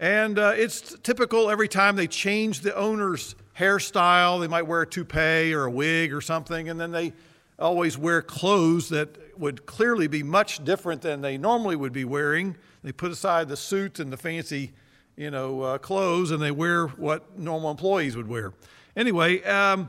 And 0.01 0.39
uh, 0.39 0.53
it's 0.57 0.97
typical 1.03 1.51
every 1.51 1.69
time 1.69 1.97
they 1.97 2.07
change 2.07 2.61
the 2.61 2.75
owner's 2.77 3.35
hairstyle, 3.59 4.41
they 4.41 4.47
might 4.47 4.63
wear 4.63 4.83
a 4.83 4.87
toupee 4.87 5.53
or 5.53 5.65
a 5.65 5.71
wig 5.71 6.13
or 6.13 6.21
something, 6.21 6.69
and 6.69 6.81
then 6.81 6.93
they 6.93 7.13
always 7.59 7.99
wear 7.99 8.23
clothes 8.23 8.89
that 8.91 9.09
would 9.39 9.67
clearly 9.67 10.07
be 10.07 10.23
much 10.23 10.65
different 10.65 11.03
than 11.03 11.21
they 11.21 11.37
normally 11.37 11.75
would 11.75 11.93
be 11.93 12.05
wearing. 12.05 12.57
They 12.85 12.93
put 12.93 13.11
aside 13.11 13.49
the 13.49 13.57
suits 13.57 13.99
and 13.99 14.13
the 14.13 14.17
fancy, 14.17 14.73
you 15.17 15.31
know, 15.33 15.63
uh, 15.63 15.79
clothes, 15.79 16.31
and 16.31 16.41
they 16.41 16.53
wear 16.53 16.87
what 16.87 17.37
normal 17.37 17.71
employees 17.71 18.17
would 18.17 18.29
wear. 18.29 18.53
Anyway, 18.99 19.41
um, 19.45 19.89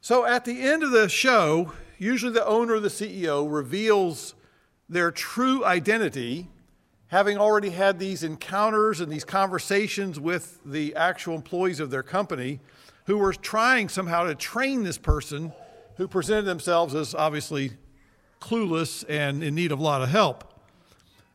so 0.00 0.24
at 0.24 0.46
the 0.46 0.62
end 0.62 0.82
of 0.82 0.92
the 0.92 1.10
show, 1.10 1.70
usually 1.98 2.32
the 2.32 2.46
owner 2.46 2.76
or 2.76 2.80
the 2.80 2.88
CEO 2.88 3.52
reveals 3.52 4.34
their 4.88 5.10
true 5.10 5.62
identity, 5.62 6.48
having 7.08 7.36
already 7.36 7.68
had 7.68 7.98
these 7.98 8.22
encounters 8.22 9.02
and 9.02 9.12
these 9.12 9.24
conversations 9.24 10.18
with 10.18 10.58
the 10.64 10.96
actual 10.96 11.34
employees 11.34 11.80
of 11.80 11.90
their 11.90 12.02
company 12.02 12.60
who 13.04 13.18
were 13.18 13.34
trying 13.34 13.90
somehow 13.90 14.24
to 14.24 14.34
train 14.34 14.82
this 14.82 14.96
person 14.96 15.52
who 15.98 16.08
presented 16.08 16.46
themselves 16.46 16.94
as 16.94 17.14
obviously 17.14 17.72
clueless 18.40 19.04
and 19.06 19.44
in 19.44 19.54
need 19.54 19.70
of 19.70 19.78
a 19.78 19.82
lot 19.82 20.00
of 20.00 20.08
help. 20.08 20.50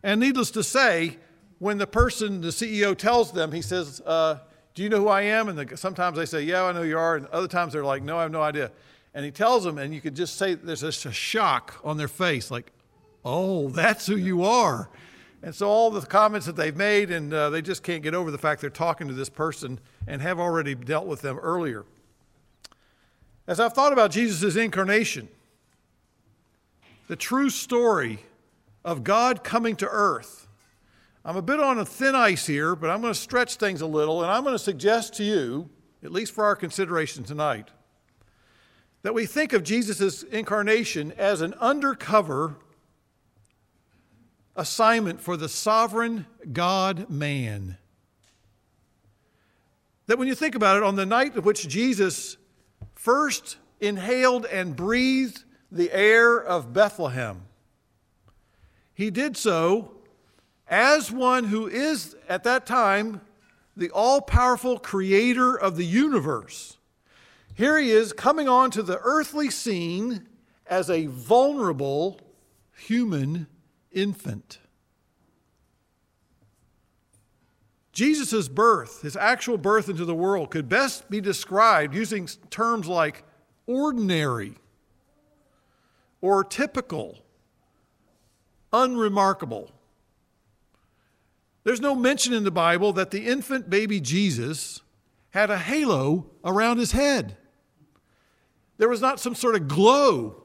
And 0.01 0.19
needless 0.19 0.49
to 0.51 0.63
say, 0.63 1.17
when 1.59 1.77
the 1.77 1.85
person, 1.85 2.41
the 2.41 2.47
CEO, 2.47 2.97
tells 2.97 3.31
them, 3.31 3.51
he 3.51 3.61
says, 3.61 4.01
uh, 4.03 4.39
do 4.75 4.83
you 4.83 4.89
know 4.89 4.99
who 4.99 5.07
I 5.07 5.21
am? 5.21 5.47
And 5.47 5.57
the, 5.57 5.77
sometimes 5.77 6.17
they 6.17 6.25
say, 6.25 6.43
Yeah, 6.43 6.65
I 6.65 6.71
know 6.73 6.83
you 6.83 6.99
are. 6.99 7.15
And 7.15 7.25
other 7.27 7.47
times 7.47 7.73
they're 7.73 7.85
like, 7.85 8.03
No, 8.03 8.19
I 8.19 8.23
have 8.23 8.31
no 8.31 8.41
idea. 8.41 8.71
And 9.13 9.23
he 9.23 9.31
tells 9.31 9.63
them, 9.63 9.77
and 9.77 9.93
you 9.93 10.01
could 10.01 10.15
just 10.15 10.35
say 10.35 10.55
there's 10.55 10.81
just 10.81 11.05
a 11.05 11.11
shock 11.11 11.79
on 11.83 11.95
their 11.97 12.09
face, 12.09 12.51
like, 12.51 12.71
Oh, 13.23 13.69
that's 13.69 14.05
who 14.05 14.17
you 14.17 14.43
are. 14.43 14.89
And 15.41 15.55
so 15.55 15.69
all 15.69 15.89
the 15.91 16.01
comments 16.01 16.45
that 16.47 16.55
they've 16.55 16.75
made, 16.75 17.09
and 17.09 17.33
uh, 17.33 17.49
they 17.49 17.61
just 17.61 17.83
can't 17.83 18.03
get 18.03 18.13
over 18.13 18.31
the 18.31 18.37
fact 18.37 18.61
they're 18.61 18.69
talking 18.69 19.07
to 19.07 19.13
this 19.13 19.29
person 19.29 19.79
and 20.07 20.21
have 20.21 20.39
already 20.39 20.75
dealt 20.75 21.05
with 21.07 21.21
them 21.21 21.37
earlier. 21.39 21.85
As 23.47 23.59
I've 23.59 23.73
thought 23.73 23.93
about 23.93 24.11
Jesus' 24.11 24.55
incarnation, 24.55 25.27
the 27.07 27.15
true 27.15 27.49
story 27.49 28.19
of 28.83 29.03
God 29.03 29.43
coming 29.43 29.75
to 29.77 29.87
earth, 29.87 30.44
I'm 31.27 31.37
a 31.37 31.41
bit 31.41 31.59
on 31.59 31.79
a 31.79 31.85
thin 31.85 32.13
ice 32.13 32.45
here, 32.45 32.75
but 32.75 32.91
I'm 32.91 33.01
going 33.01 33.11
to 33.11 33.19
stretch 33.19 33.55
things 33.55 33.81
a 33.81 33.87
little, 33.87 34.21
and 34.21 34.31
I'm 34.31 34.43
going 34.43 34.53
to 34.53 34.59
suggest 34.59 35.15
to 35.15 35.23
you, 35.23 35.71
at 36.03 36.11
least 36.11 36.31
for 36.33 36.45
our 36.45 36.55
consideration 36.55 37.23
tonight, 37.23 37.69
that 39.01 39.15
we 39.15 39.25
think 39.25 39.51
of 39.51 39.63
Jesus' 39.63 40.21
incarnation 40.21 41.11
as 41.13 41.41
an 41.41 41.55
undercover 41.55 42.57
assignment 44.55 45.19
for 45.19 45.35
the 45.35 45.49
sovereign 45.49 46.27
God 46.53 47.09
man. 47.09 47.79
That 50.05 50.19
when 50.19 50.27
you 50.27 50.35
think 50.35 50.53
about 50.53 50.77
it, 50.77 50.83
on 50.83 50.95
the 50.95 51.07
night 51.07 51.35
of 51.35 51.43
which 51.43 51.67
Jesus 51.67 52.37
first 52.93 53.57
inhaled 53.79 54.45
and 54.45 54.75
breathed 54.75 55.43
the 55.71 55.91
air 55.91 56.37
of 56.37 56.71
Bethlehem, 56.71 57.47
he 58.93 59.09
did 59.09 59.35
so 59.35 59.94
as 60.67 61.11
one 61.11 61.45
who 61.45 61.67
is 61.67 62.15
at 62.27 62.43
that 62.43 62.65
time 62.65 63.21
the 63.77 63.89
all 63.91 64.21
powerful 64.21 64.79
creator 64.79 65.55
of 65.55 65.75
the 65.75 65.85
universe. 65.85 66.77
Here 67.53 67.77
he 67.77 67.91
is 67.91 68.13
coming 68.13 68.47
onto 68.47 68.81
the 68.81 68.99
earthly 68.99 69.49
scene 69.49 70.27
as 70.67 70.89
a 70.89 71.05
vulnerable 71.07 72.19
human 72.77 73.47
infant. 73.91 74.59
Jesus' 77.91 78.49
birth, 78.49 79.03
his 79.03 79.15
actual 79.15 79.57
birth 79.57 79.87
into 79.87 80.03
the 80.03 80.13
world, 80.13 80.51
could 80.51 80.67
best 80.67 81.09
be 81.09 81.21
described 81.21 81.95
using 81.95 82.27
terms 82.49 82.87
like 82.87 83.23
ordinary 83.67 84.55
or 86.19 86.43
typical, 86.43 87.19
unremarkable. 88.73 89.71
There's 91.65 91.81
no 91.81 91.95
mention 91.95 92.31
in 92.31 92.43
the 92.43 92.51
Bible 92.51 92.93
that 92.93 93.11
the 93.11 93.25
infant 93.25 93.69
baby 93.69 93.99
Jesus 93.99 94.81
had 95.31 95.49
a 95.49 95.57
halo 95.57 96.27
around 96.45 96.77
his 96.77 96.93
head. 96.93 97.35
There 98.77 98.87
was 98.87 99.01
not 99.01 99.19
some 99.19 99.35
sort 99.35 99.55
of 99.55 99.67
glow 99.67 100.43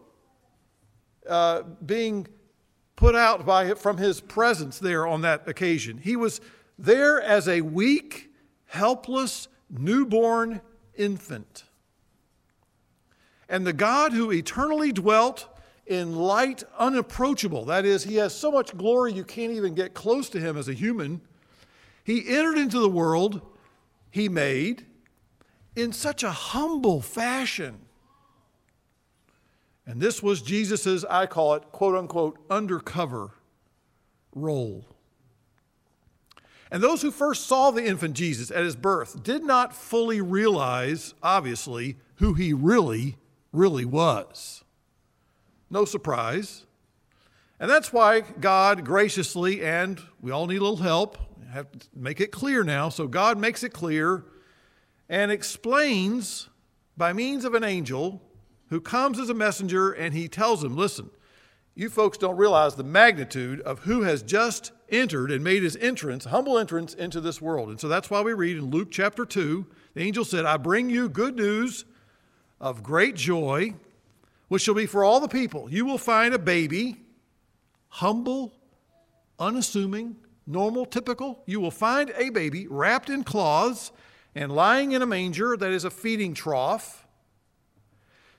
uh, 1.28 1.62
being 1.84 2.26
put 2.96 3.14
out 3.14 3.44
by, 3.44 3.74
from 3.74 3.98
his 3.98 4.20
presence 4.20 4.78
there 4.78 5.06
on 5.06 5.20
that 5.20 5.46
occasion. 5.46 5.98
He 5.98 6.16
was 6.16 6.40
there 6.78 7.20
as 7.20 7.46
a 7.48 7.60
weak, 7.60 8.30
helpless, 8.66 9.46
newborn 9.68 10.62
infant. 10.96 11.64
And 13.46 13.66
the 13.66 13.74
God 13.74 14.14
who 14.14 14.32
eternally 14.32 14.90
dwelt 14.90 15.48
in 15.90 16.14
light 16.14 16.62
unapproachable. 16.78 17.64
That 17.64 17.84
is, 17.84 18.04
he 18.04 18.14
has 18.16 18.32
so 18.32 18.52
much 18.52 18.76
glory 18.76 19.12
you 19.12 19.24
can't 19.24 19.52
even 19.52 19.74
get 19.74 19.92
close 19.92 20.28
to 20.30 20.40
him 20.40 20.56
as 20.56 20.68
a 20.68 20.72
human. 20.72 21.20
He 22.04 22.28
entered 22.28 22.58
into 22.58 22.78
the 22.78 22.88
world 22.88 23.42
he 24.08 24.28
made 24.28 24.86
in 25.74 25.92
such 25.92 26.22
a 26.22 26.30
humble 26.30 27.02
fashion. 27.02 27.80
And 29.84 30.00
this 30.00 30.22
was 30.22 30.42
Jesus's, 30.42 31.04
I 31.04 31.26
call 31.26 31.54
it, 31.54 31.64
quote 31.72 31.96
unquote, 31.96 32.38
undercover 32.48 33.32
role. 34.32 34.86
And 36.70 36.80
those 36.80 37.02
who 37.02 37.10
first 37.10 37.48
saw 37.48 37.72
the 37.72 37.84
infant 37.84 38.14
Jesus 38.14 38.52
at 38.52 38.62
his 38.62 38.76
birth 38.76 39.24
did 39.24 39.42
not 39.42 39.74
fully 39.74 40.20
realize, 40.20 41.14
obviously, 41.20 41.96
who 42.16 42.34
he 42.34 42.52
really, 42.52 43.16
really 43.52 43.84
was. 43.84 44.62
No 45.70 45.84
surprise. 45.84 46.66
And 47.58 47.70
that's 47.70 47.92
why 47.92 48.20
God 48.20 48.84
graciously, 48.84 49.62
and 49.62 50.00
we 50.20 50.30
all 50.30 50.46
need 50.46 50.58
a 50.58 50.64
little 50.64 50.76
help, 50.76 51.18
have 51.52 51.70
to 51.72 51.86
make 51.94 52.20
it 52.20 52.32
clear 52.32 52.64
now. 52.64 52.88
So 52.88 53.06
God 53.06 53.38
makes 53.38 53.62
it 53.62 53.72
clear 53.72 54.24
and 55.08 55.30
explains 55.30 56.48
by 56.96 57.12
means 57.12 57.44
of 57.44 57.54
an 57.54 57.64
angel 57.64 58.22
who 58.68 58.80
comes 58.80 59.18
as 59.18 59.28
a 59.28 59.34
messenger 59.34 59.92
and 59.92 60.14
he 60.14 60.28
tells 60.28 60.62
them, 60.62 60.76
Listen, 60.76 61.10
you 61.74 61.88
folks 61.90 62.18
don't 62.18 62.36
realize 62.36 62.74
the 62.74 62.84
magnitude 62.84 63.60
of 63.62 63.80
who 63.80 64.02
has 64.02 64.22
just 64.22 64.72
entered 64.88 65.30
and 65.30 65.42
made 65.42 65.62
his 65.62 65.76
entrance, 65.76 66.24
humble 66.26 66.58
entrance 66.58 66.94
into 66.94 67.20
this 67.20 67.40
world. 67.40 67.68
And 67.68 67.80
so 67.80 67.88
that's 67.88 68.10
why 68.10 68.20
we 68.22 68.32
read 68.32 68.56
in 68.56 68.70
Luke 68.70 68.90
chapter 68.90 69.24
2, 69.24 69.66
the 69.94 70.02
angel 70.02 70.24
said, 70.24 70.44
I 70.44 70.56
bring 70.56 70.90
you 70.90 71.08
good 71.08 71.36
news 71.36 71.84
of 72.60 72.82
great 72.82 73.16
joy, 73.16 73.74
which 74.50 74.62
shall 74.62 74.74
be 74.74 74.84
for 74.84 75.04
all 75.04 75.20
the 75.20 75.28
people. 75.28 75.70
You 75.70 75.84
will 75.84 75.96
find 75.96 76.34
a 76.34 76.38
baby, 76.38 76.96
humble, 77.86 78.52
unassuming, 79.38 80.16
normal, 80.44 80.86
typical. 80.86 81.44
You 81.46 81.60
will 81.60 81.70
find 81.70 82.12
a 82.16 82.30
baby 82.30 82.66
wrapped 82.66 83.10
in 83.10 83.22
cloths 83.22 83.92
and 84.34 84.50
lying 84.50 84.90
in 84.90 85.02
a 85.02 85.06
manger 85.06 85.56
that 85.56 85.70
is 85.70 85.84
a 85.84 85.90
feeding 85.90 86.34
trough. 86.34 87.06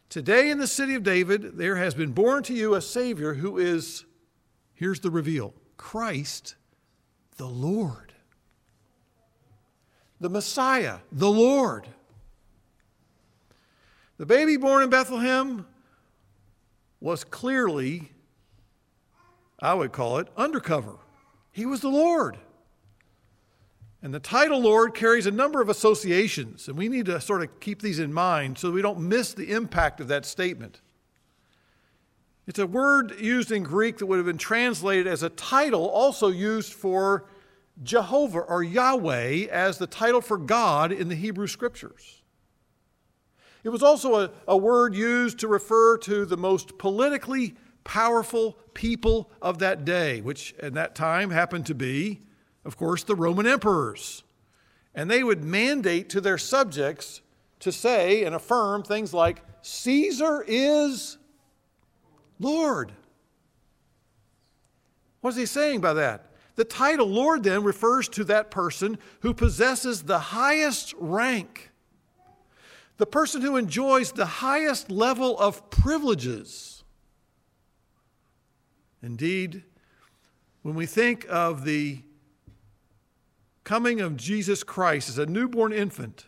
Today 0.09 0.49
in 0.49 0.59
the 0.59 0.67
city 0.67 0.95
of 0.95 1.03
David, 1.03 1.57
there 1.57 1.77
has 1.77 1.93
been 1.93 2.11
born 2.11 2.43
to 2.43 2.53
you 2.53 2.75
a 2.75 2.81
Savior 2.81 3.35
who 3.35 3.57
is, 3.57 4.03
here's 4.73 4.99
the 4.99 5.09
reveal 5.09 5.53
Christ 5.77 6.55
the 7.37 7.47
Lord. 7.47 8.11
The 10.19 10.29
Messiah, 10.29 10.97
the 11.09 11.31
Lord. 11.31 11.87
The 14.17 14.25
baby 14.25 14.57
born 14.57 14.83
in 14.83 14.89
Bethlehem 14.89 15.65
was 17.01 17.23
clearly, 17.23 18.11
I 19.59 19.73
would 19.73 19.91
call 19.91 20.19
it, 20.19 20.27
undercover. 20.37 20.95
He 21.51 21.65
was 21.65 21.81
the 21.81 21.89
Lord. 21.89 22.37
And 24.03 24.13
the 24.13 24.19
title 24.19 24.61
Lord 24.61 24.95
carries 24.95 25.25
a 25.25 25.31
number 25.31 25.61
of 25.61 25.69
associations, 25.69 26.67
and 26.67 26.77
we 26.77 26.87
need 26.87 27.07
to 27.07 27.19
sort 27.19 27.41
of 27.41 27.59
keep 27.59 27.81
these 27.81 27.99
in 27.99 28.13
mind 28.13 28.57
so 28.57 28.71
we 28.71 28.81
don't 28.81 28.99
miss 28.99 29.33
the 29.33 29.51
impact 29.51 29.99
of 29.99 30.07
that 30.07 30.25
statement. 30.25 30.81
It's 32.47 32.59
a 32.59 32.65
word 32.65 33.19
used 33.19 33.51
in 33.51 33.63
Greek 33.63 33.97
that 33.97 34.05
would 34.05 34.17
have 34.17 34.25
been 34.25 34.37
translated 34.37 35.05
as 35.07 35.23
a 35.23 35.29
title, 35.29 35.87
also 35.87 36.29
used 36.29 36.73
for 36.73 37.25
Jehovah 37.83 38.39
or 38.39 38.63
Yahweh 38.63 39.47
as 39.51 39.77
the 39.77 39.87
title 39.87 40.21
for 40.21 40.37
God 40.37 40.91
in 40.91 41.07
the 41.07 41.15
Hebrew 41.15 41.47
Scriptures. 41.47 42.20
It 43.63 43.69
was 43.69 43.83
also 43.83 44.15
a, 44.15 44.31
a 44.47 44.57
word 44.57 44.95
used 44.95 45.39
to 45.39 45.47
refer 45.47 45.97
to 45.99 46.25
the 46.25 46.37
most 46.37 46.77
politically 46.77 47.55
powerful 47.83 48.57
people 48.73 49.31
of 49.41 49.59
that 49.59 49.85
day, 49.85 50.21
which 50.21 50.55
at 50.59 50.73
that 50.73 50.95
time 50.95 51.31
happened 51.31 51.65
to 51.67 51.75
be 51.75 52.21
of 52.63 52.77
course, 52.77 53.03
the 53.03 53.15
Roman 53.15 53.47
emperors. 53.47 54.23
And 54.93 55.09
they 55.09 55.23
would 55.23 55.43
mandate 55.43 56.09
to 56.09 56.21
their 56.21 56.37
subjects 56.37 57.21
to 57.59 57.71
say 57.71 58.23
and 58.23 58.35
affirm 58.35 58.83
things 58.83 59.13
like, 59.13 59.43
Caesar 59.61 60.43
is 60.47 61.17
Lord. 62.39 62.91
What 65.21 65.31
is 65.31 65.37
he 65.37 65.45
saying 65.45 65.81
by 65.81 65.93
that? 65.93 66.27
The 66.55 66.65
title 66.65 67.07
Lord 67.07 67.43
then 67.43 67.63
refers 67.63 68.09
to 68.09 68.23
that 68.25 68.51
person 68.51 68.97
who 69.21 69.33
possesses 69.33 70.03
the 70.03 70.19
highest 70.19 70.93
rank, 70.97 71.70
the 73.01 73.07
person 73.07 73.41
who 73.41 73.57
enjoys 73.57 74.11
the 74.11 74.27
highest 74.27 74.91
level 74.91 75.35
of 75.39 75.71
privileges. 75.71 76.83
Indeed, 79.01 79.63
when 80.61 80.75
we 80.75 80.85
think 80.85 81.25
of 81.27 81.65
the 81.65 82.03
coming 83.63 84.01
of 84.01 84.17
Jesus 84.17 84.61
Christ 84.61 85.09
as 85.09 85.17
a 85.17 85.25
newborn 85.25 85.73
infant, 85.73 86.27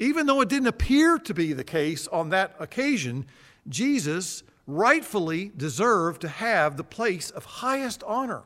even 0.00 0.26
though 0.26 0.40
it 0.40 0.48
didn't 0.48 0.66
appear 0.66 1.16
to 1.16 1.32
be 1.32 1.52
the 1.52 1.62
case 1.62 2.08
on 2.08 2.30
that 2.30 2.56
occasion, 2.58 3.26
Jesus 3.68 4.42
rightfully 4.66 5.52
deserved 5.56 6.22
to 6.22 6.28
have 6.28 6.76
the 6.76 6.82
place 6.82 7.30
of 7.30 7.44
highest 7.44 8.02
honor. 8.02 8.42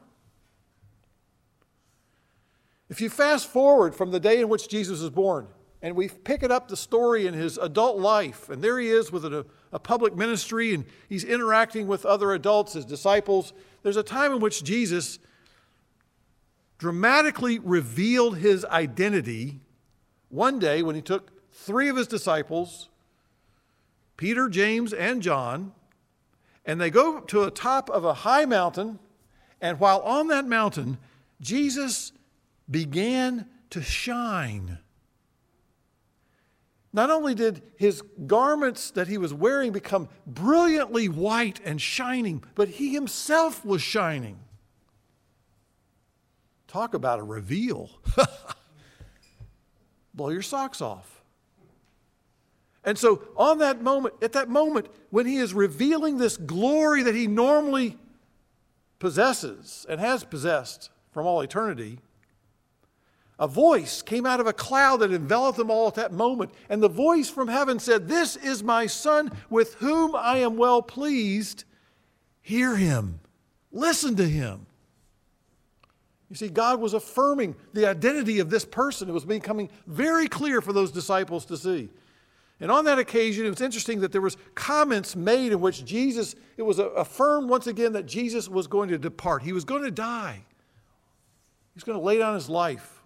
If 2.90 3.00
you 3.00 3.08
fast 3.08 3.48
forward 3.48 3.94
from 3.94 4.10
the 4.10 4.20
day 4.20 4.38
in 4.38 4.50
which 4.50 4.68
Jesus 4.68 5.00
was 5.00 5.08
born, 5.08 5.48
and 5.80 5.94
we 5.94 6.08
pick 6.08 6.42
it 6.42 6.50
up 6.50 6.68
the 6.68 6.76
story 6.76 7.26
in 7.26 7.34
his 7.34 7.56
adult 7.56 7.98
life, 7.98 8.48
and 8.48 8.62
there 8.62 8.78
he 8.78 8.88
is 8.88 9.12
with 9.12 9.24
a, 9.24 9.46
a 9.72 9.78
public 9.78 10.16
ministry, 10.16 10.74
and 10.74 10.84
he's 11.08 11.24
interacting 11.24 11.86
with 11.86 12.04
other 12.04 12.32
adults, 12.32 12.72
his 12.72 12.84
disciples. 12.84 13.52
There's 13.82 13.96
a 13.96 14.02
time 14.02 14.32
in 14.32 14.40
which 14.40 14.64
Jesus 14.64 15.18
dramatically 16.78 17.58
revealed 17.58 18.38
his 18.38 18.64
identity 18.66 19.60
one 20.28 20.58
day 20.58 20.82
when 20.82 20.94
he 20.94 21.02
took 21.02 21.52
three 21.52 21.88
of 21.88 21.96
his 21.96 22.06
disciples, 22.06 22.88
Peter, 24.16 24.48
James, 24.48 24.92
and 24.92 25.22
John, 25.22 25.72
and 26.64 26.80
they 26.80 26.90
go 26.90 27.20
to 27.20 27.44
the 27.44 27.50
top 27.50 27.88
of 27.88 28.04
a 28.04 28.14
high 28.14 28.44
mountain. 28.44 28.98
And 29.60 29.80
while 29.80 30.00
on 30.00 30.28
that 30.28 30.44
mountain, 30.44 30.98
Jesus 31.40 32.12
began 32.70 33.46
to 33.70 33.82
shine. 33.82 34.78
Not 36.92 37.10
only 37.10 37.34
did 37.34 37.62
his 37.76 38.02
garments 38.26 38.90
that 38.92 39.08
he 39.08 39.18
was 39.18 39.34
wearing 39.34 39.72
become 39.72 40.08
brilliantly 40.26 41.08
white 41.08 41.60
and 41.64 41.80
shining, 41.80 42.42
but 42.54 42.68
he 42.68 42.94
himself 42.94 43.64
was 43.64 43.82
shining. 43.82 44.38
Talk 46.66 46.94
about 46.94 47.18
a 47.18 47.22
reveal. 47.22 47.90
Blow 50.14 50.30
your 50.30 50.42
socks 50.42 50.80
off. 50.80 51.22
And 52.84 52.96
so, 52.96 53.22
on 53.36 53.58
that 53.58 53.82
moment, 53.82 54.14
at 54.22 54.32
that 54.32 54.48
moment, 54.48 54.86
when 55.10 55.26
he 55.26 55.36
is 55.36 55.52
revealing 55.52 56.16
this 56.16 56.36
glory 56.36 57.02
that 57.02 57.14
he 57.14 57.26
normally 57.26 57.98
possesses 58.98 59.84
and 59.88 60.00
has 60.00 60.24
possessed 60.24 60.90
from 61.10 61.26
all 61.26 61.40
eternity, 61.42 61.98
a 63.38 63.46
voice 63.46 64.02
came 64.02 64.26
out 64.26 64.40
of 64.40 64.46
a 64.46 64.52
cloud 64.52 64.98
that 64.98 65.12
enveloped 65.12 65.58
them 65.58 65.70
all 65.70 65.86
at 65.86 65.94
that 65.94 66.12
moment. 66.12 66.50
And 66.68 66.82
the 66.82 66.88
voice 66.88 67.30
from 67.30 67.48
heaven 67.48 67.78
said, 67.78 68.08
This 68.08 68.36
is 68.36 68.62
my 68.62 68.86
son 68.86 69.30
with 69.48 69.74
whom 69.74 70.16
I 70.16 70.38
am 70.38 70.56
well 70.56 70.82
pleased. 70.82 71.64
Hear 72.42 72.76
him, 72.76 73.20
listen 73.70 74.16
to 74.16 74.28
him. 74.28 74.66
You 76.30 76.36
see, 76.36 76.48
God 76.48 76.80
was 76.80 76.92
affirming 76.92 77.56
the 77.72 77.86
identity 77.86 78.38
of 78.38 78.50
this 78.50 78.64
person. 78.64 79.08
It 79.08 79.12
was 79.12 79.24
becoming 79.24 79.70
very 79.86 80.28
clear 80.28 80.60
for 80.60 80.72
those 80.72 80.90
disciples 80.90 81.46
to 81.46 81.56
see. 81.56 81.88
And 82.60 82.70
on 82.70 82.84
that 82.86 82.98
occasion, 82.98 83.46
it 83.46 83.50
was 83.50 83.60
interesting 83.60 84.00
that 84.00 84.12
there 84.12 84.20
was 84.20 84.36
comments 84.54 85.14
made 85.14 85.52
in 85.52 85.60
which 85.60 85.84
Jesus, 85.84 86.34
it 86.56 86.62
was 86.62 86.80
affirmed 86.80 87.48
once 87.48 87.66
again 87.66 87.92
that 87.92 88.04
Jesus 88.04 88.48
was 88.48 88.66
going 88.66 88.88
to 88.88 88.98
depart. 88.98 89.42
He 89.42 89.52
was 89.52 89.64
going 89.64 89.84
to 89.84 89.90
die. 89.90 90.42
He 90.42 91.76
was 91.76 91.84
going 91.84 91.98
to 91.98 92.04
lay 92.04 92.18
down 92.18 92.34
his 92.34 92.50
life. 92.50 92.97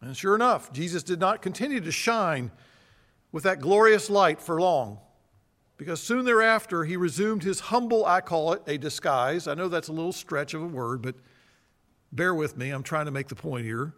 And 0.00 0.16
sure 0.16 0.34
enough, 0.34 0.72
Jesus 0.72 1.02
did 1.02 1.20
not 1.20 1.42
continue 1.42 1.80
to 1.80 1.92
shine 1.92 2.50
with 3.32 3.44
that 3.44 3.60
glorious 3.60 4.10
light 4.10 4.40
for 4.40 4.60
long. 4.60 4.98
Because 5.76 6.00
soon 6.00 6.24
thereafter, 6.24 6.84
he 6.84 6.96
resumed 6.96 7.42
his 7.42 7.60
humble, 7.60 8.04
I 8.04 8.20
call 8.20 8.52
it, 8.52 8.62
a 8.66 8.76
disguise. 8.78 9.46
I 9.46 9.54
know 9.54 9.68
that's 9.68 9.88
a 9.88 9.92
little 9.92 10.12
stretch 10.12 10.52
of 10.54 10.62
a 10.62 10.66
word, 10.66 11.00
but 11.00 11.14
Bear 12.12 12.34
with 12.34 12.56
me, 12.56 12.70
I'm 12.70 12.82
trying 12.82 13.04
to 13.04 13.10
make 13.10 13.28
the 13.28 13.34
point 13.34 13.64
here. 13.64 13.94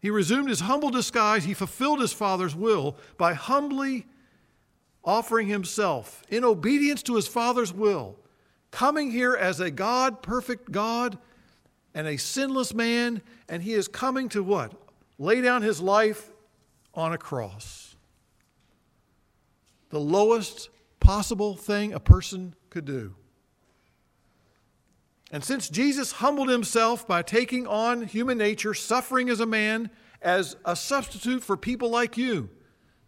He 0.00 0.10
resumed 0.10 0.48
his 0.48 0.60
humble 0.60 0.90
disguise. 0.90 1.44
He 1.44 1.54
fulfilled 1.54 2.00
his 2.00 2.12
Father's 2.12 2.54
will 2.54 2.96
by 3.18 3.34
humbly 3.34 4.06
offering 5.04 5.48
himself 5.48 6.22
in 6.28 6.44
obedience 6.44 7.02
to 7.04 7.14
his 7.14 7.28
Father's 7.28 7.72
will, 7.72 8.16
coming 8.70 9.10
here 9.10 9.34
as 9.34 9.60
a 9.60 9.70
God, 9.70 10.22
perfect 10.22 10.72
God, 10.72 11.18
and 11.94 12.06
a 12.06 12.16
sinless 12.16 12.74
man. 12.74 13.22
And 13.48 13.62
he 13.62 13.74
is 13.74 13.88
coming 13.88 14.28
to 14.30 14.42
what? 14.42 14.72
Lay 15.18 15.40
down 15.40 15.62
his 15.62 15.80
life 15.80 16.30
on 16.94 17.12
a 17.12 17.18
cross. 17.18 17.96
The 19.90 20.00
lowest 20.00 20.68
possible 21.00 21.56
thing 21.56 21.92
a 21.92 22.00
person 22.00 22.54
could 22.70 22.84
do. 22.84 23.14
And 25.30 25.42
since 25.44 25.68
Jesus 25.68 26.12
humbled 26.12 26.48
himself 26.48 27.06
by 27.06 27.22
taking 27.22 27.66
on 27.66 28.02
human 28.02 28.38
nature, 28.38 28.74
suffering 28.74 29.28
as 29.28 29.40
a 29.40 29.46
man, 29.46 29.90
as 30.22 30.56
a 30.64 30.76
substitute 30.76 31.42
for 31.42 31.56
people 31.56 31.90
like 31.90 32.16
you, 32.16 32.48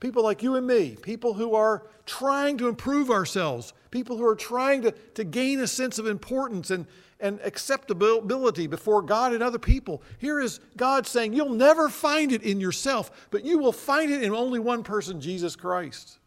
people 0.00 0.22
like 0.22 0.42
you 0.42 0.56
and 0.56 0.66
me, 0.66 0.96
people 1.00 1.34
who 1.34 1.54
are 1.54 1.86
trying 2.06 2.58
to 2.58 2.68
improve 2.68 3.10
ourselves, 3.10 3.72
people 3.90 4.16
who 4.16 4.26
are 4.26 4.36
trying 4.36 4.82
to, 4.82 4.92
to 4.92 5.24
gain 5.24 5.60
a 5.60 5.66
sense 5.66 5.98
of 5.98 6.06
importance 6.06 6.70
and, 6.70 6.86
and 7.20 7.40
acceptability 7.42 8.66
before 8.66 9.02
God 9.02 9.32
and 9.32 9.42
other 9.42 9.58
people. 9.58 10.02
Here 10.18 10.40
is 10.40 10.60
God 10.76 11.06
saying, 11.06 11.32
You'll 11.32 11.50
never 11.50 11.88
find 11.88 12.32
it 12.32 12.42
in 12.42 12.60
yourself, 12.60 13.28
but 13.30 13.44
you 13.44 13.58
will 13.58 13.72
find 13.72 14.10
it 14.10 14.22
in 14.22 14.32
only 14.32 14.60
one 14.60 14.82
person, 14.82 15.20
Jesus 15.20 15.56
Christ, 15.56 16.18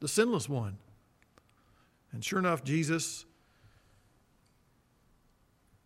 the 0.00 0.08
sinless 0.08 0.48
one. 0.48 0.78
And 2.12 2.24
sure 2.24 2.38
enough, 2.38 2.64
Jesus 2.64 3.26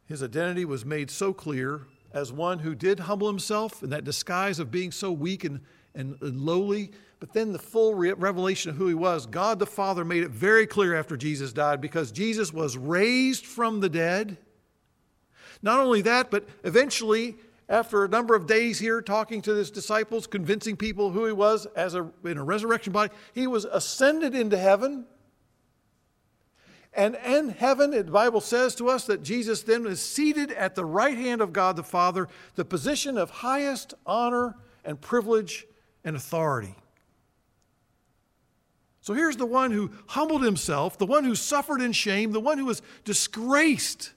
his 0.07 0.23
identity 0.23 0.67
was 0.67 0.85
made 0.85 1.11
so 1.11 1.33
clear 1.33 1.87
as 2.13 2.31
one 2.31 2.59
who 2.59 2.75
did 2.75 3.01
humble 3.01 3.29
himself 3.29 3.83
in 3.83 3.89
that 3.91 4.05
disguise 4.05 4.59
of 4.59 4.71
being 4.71 4.93
so 4.93 5.11
weak 5.11 5.43
and 5.43 5.61
and 5.95 6.17
lowly. 6.21 6.91
But 7.21 7.33
then 7.33 7.53
the 7.53 7.59
full 7.59 7.95
re- 7.95 8.13
revelation 8.13 8.71
of 8.71 8.77
who 8.77 8.89
he 8.89 8.95
was, 8.95 9.27
God 9.27 9.59
the 9.59 9.67
Father 9.67 10.05
made 10.05 10.23
it 10.23 10.31
very 10.31 10.67
clear 10.67 10.95
after 10.95 11.17
Jesus 11.17 11.53
died 11.53 11.81
because 11.81 12.11
Jesus 12.11 12.53
was 12.53 12.77
raised 12.77 13.47
from 13.47 13.81
the 13.81 13.89
dead. 13.89 14.39
Not 15.63 15.79
only 15.79 16.03
that, 16.03 16.31
but 16.31 16.49
eventually, 16.65 17.37
after 17.69 18.05
a 18.05 18.09
number 18.09 18.35
of 18.35 18.47
days 18.47 18.79
here 18.79 19.01
talking 19.01 19.41
to 19.43 19.53
his 19.53 19.71
disciples, 19.71 20.27
convincing 20.27 20.77
people 20.77 21.11
who 21.11 21.25
he 21.25 21.33
was 21.33 21.67
as 21.77 21.95
a, 21.95 22.11
in 22.25 22.37
a 22.37 22.45
resurrection 22.45 22.93
body, 22.93 23.13
he 23.33 23.47
was 23.47 23.65
ascended 23.65 24.35
into 24.35 24.59
heaven. 24.59 25.07
And 26.95 27.17
in 27.25 27.49
heaven, 27.49 27.93
the 27.93 28.05
Bible 28.05 28.41
says 28.41 28.75
to 28.75 28.89
us 28.91 29.07
that 29.07 29.23
Jesus 29.23 29.63
then 29.63 29.87
is 29.87 30.03
seated 30.03 30.51
at 30.53 30.75
the 30.75 30.85
right 30.85 31.17
hand 31.17 31.41
of 31.41 31.53
God 31.53 31.77
the 31.77 31.83
Father, 31.83 32.29
the 32.57 32.65
position 32.65 33.17
of 33.17 33.31
highest 33.31 33.95
honor 34.05 34.57
and 34.85 35.01
privilege 35.01 35.65
and 36.05 36.17
authority. 36.17 36.75
So 39.01 39.15
here's 39.15 39.37
the 39.37 39.47
one 39.47 39.71
who 39.71 39.91
humbled 40.09 40.45
himself, 40.45 40.99
the 40.99 41.07
one 41.07 41.25
who 41.25 41.35
suffered 41.35 41.81
in 41.81 41.93
shame, 41.93 42.33
the 42.33 42.41
one 42.41 42.59
who 42.59 42.67
was 42.67 42.83
disgraced 43.05 44.13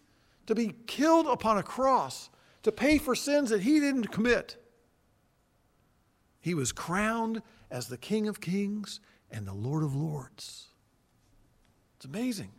to 0.48 0.56
be 0.56 0.76
killed 0.88 1.28
upon 1.28 1.58
a 1.58 1.64
cross 1.64 2.30
to 2.64 2.72
pay 2.72 2.98
for 2.98 3.16
sins 3.16 3.50
that 3.50 3.62
he 3.62 3.80
didn't 3.80 4.12
commit. 4.12 4.58
He 6.42 6.54
was 6.54 6.72
crowned 6.72 7.42
as 7.72 7.88
the 7.88 7.98
King 7.98 8.28
of 8.28 8.42
Kings 8.42 9.00
and 9.32 9.48
the 9.48 9.54
Lord 9.54 9.84
of 9.84 9.96
Lords. 9.96 10.68
It's 11.98 12.06
amazing. 12.06 12.52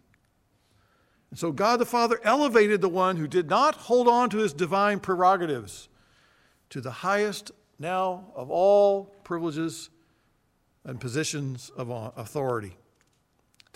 And 1.31 1.39
so 1.39 1.53
God 1.53 1.79
the 1.79 1.87
Father 1.87 2.21
elevated 2.23 2.81
the 2.81 2.89
one 2.89 3.17
who 3.17 3.27
did 3.27 3.49
not 3.49 3.75
hold 3.75 4.09
on 4.09 4.31
to 4.31 4.39
his 4.39 4.53
divine 4.53 5.01
prerogatives 5.01 5.89
to 6.71 6.81
the 6.81 6.91
highest 6.91 7.51
now 7.79 8.27
of 8.35 8.51
all 8.51 9.15
privileges 9.25 9.91
and 10.85 11.01
positions 11.01 11.71
of 11.77 11.91
authority. 12.17 12.77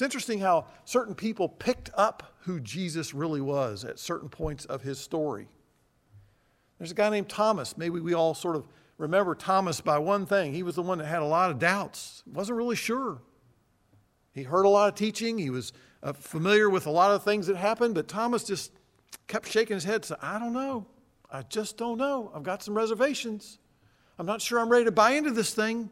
It's 0.00 0.04
interesting 0.06 0.40
how 0.40 0.64
certain 0.86 1.14
people 1.14 1.46
picked 1.46 1.90
up 1.92 2.34
who 2.44 2.58
Jesus 2.58 3.12
really 3.12 3.42
was 3.42 3.84
at 3.84 3.98
certain 3.98 4.30
points 4.30 4.64
of 4.64 4.80
his 4.80 4.98
story. 4.98 5.46
There's 6.78 6.90
a 6.90 6.94
guy 6.94 7.10
named 7.10 7.28
Thomas. 7.28 7.76
Maybe 7.76 8.00
we 8.00 8.14
all 8.14 8.32
sort 8.32 8.56
of 8.56 8.66
remember 8.96 9.34
Thomas 9.34 9.82
by 9.82 9.98
one 9.98 10.24
thing. 10.24 10.54
He 10.54 10.62
was 10.62 10.74
the 10.74 10.80
one 10.80 10.96
that 10.96 11.04
had 11.04 11.20
a 11.20 11.26
lot 11.26 11.50
of 11.50 11.58
doubts, 11.58 12.22
wasn't 12.24 12.56
really 12.56 12.76
sure. 12.76 13.20
He 14.32 14.42
heard 14.42 14.64
a 14.64 14.70
lot 14.70 14.88
of 14.88 14.94
teaching, 14.94 15.36
he 15.36 15.50
was 15.50 15.74
uh, 16.02 16.14
familiar 16.14 16.70
with 16.70 16.86
a 16.86 16.90
lot 16.90 17.10
of 17.10 17.22
things 17.22 17.46
that 17.48 17.56
happened, 17.56 17.94
but 17.94 18.08
Thomas 18.08 18.42
just 18.42 18.72
kept 19.28 19.50
shaking 19.50 19.74
his 19.74 19.84
head, 19.84 20.06
said, 20.06 20.16
I 20.22 20.38
don't 20.38 20.54
know. 20.54 20.86
I 21.30 21.42
just 21.42 21.76
don't 21.76 21.98
know. 21.98 22.32
I've 22.34 22.42
got 22.42 22.62
some 22.62 22.72
reservations. 22.72 23.58
I'm 24.18 24.24
not 24.24 24.40
sure 24.40 24.60
I'm 24.60 24.70
ready 24.70 24.86
to 24.86 24.92
buy 24.92 25.10
into 25.10 25.32
this 25.32 25.52
thing. 25.52 25.90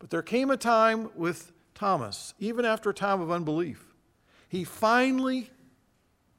But 0.00 0.10
there 0.10 0.22
came 0.22 0.50
a 0.50 0.56
time 0.56 1.10
with 1.14 1.52
Thomas, 1.80 2.34
even 2.38 2.66
after 2.66 2.90
a 2.90 2.94
time 2.94 3.22
of 3.22 3.30
unbelief, 3.30 3.94
he 4.50 4.64
finally 4.64 5.48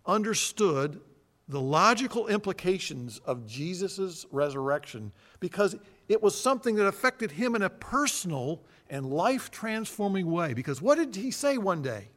understood 0.05 1.01
the 1.47 1.59
logical 1.59 2.27
implications 2.27 3.19
of 3.25 3.47
Jesus' 3.47 4.27
resurrection 4.31 5.11
because 5.39 5.75
it 6.07 6.21
was 6.21 6.39
something 6.39 6.75
that 6.75 6.85
affected 6.85 7.31
him 7.31 7.55
in 7.55 7.63
a 7.63 7.71
personal 7.71 8.61
and 8.87 9.11
life 9.11 9.49
transforming 9.49 10.29
way. 10.29 10.53
Because 10.53 10.79
what 10.79 10.99
did 10.99 11.15
he 11.15 11.31
say 11.31 11.57
one 11.57 11.81
day? 11.81 12.09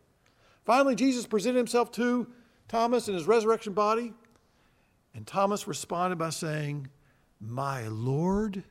Finally, 0.66 0.95
Jesus 0.95 1.27
presented 1.27 1.57
himself 1.57 1.91
to 1.93 2.27
Thomas 2.68 3.09
in 3.09 3.14
his 3.14 3.27
resurrection 3.27 3.72
body, 3.72 4.12
and 5.14 5.27
Thomas 5.27 5.66
responded 5.66 6.18
by 6.18 6.29
saying, 6.29 6.89
My 7.41 7.89
Lord 7.89 8.64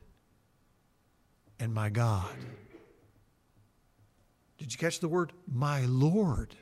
and 1.58 1.74
my 1.74 1.90
God. 1.90 2.30
Did 4.64 4.72
you 4.72 4.78
catch 4.78 5.00
the 5.00 5.08
word 5.08 5.34
my 5.46 5.84
Lord? 5.84 6.54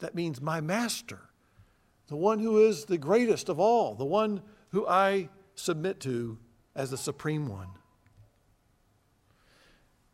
That 0.00 0.16
means 0.16 0.40
my 0.40 0.60
master, 0.60 1.20
the 2.08 2.16
one 2.16 2.40
who 2.40 2.66
is 2.66 2.86
the 2.86 2.98
greatest 2.98 3.48
of 3.48 3.60
all, 3.60 3.94
the 3.94 4.04
one 4.04 4.42
who 4.70 4.84
I 4.84 5.28
submit 5.54 6.00
to 6.00 6.38
as 6.74 6.90
the 6.90 6.96
supreme 6.96 7.46
one. 7.46 7.68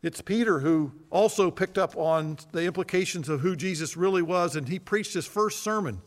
It's 0.03 0.21
Peter 0.21 0.59
who 0.59 0.91
also 1.09 1.49
picked 1.49 1.79
up 1.79 1.97
on 1.97 2.37
the 2.51 2.65
implications 2.65 3.29
of 3.29 3.39
who 3.39 3.55
Jesus 3.55 3.97
really 3.97 4.21
was, 4.21 4.55
and 4.55 4.69
he 4.69 4.77
preached 4.77 5.15
his 5.15 5.25
first 5.25 5.63
sermon. 5.63 6.03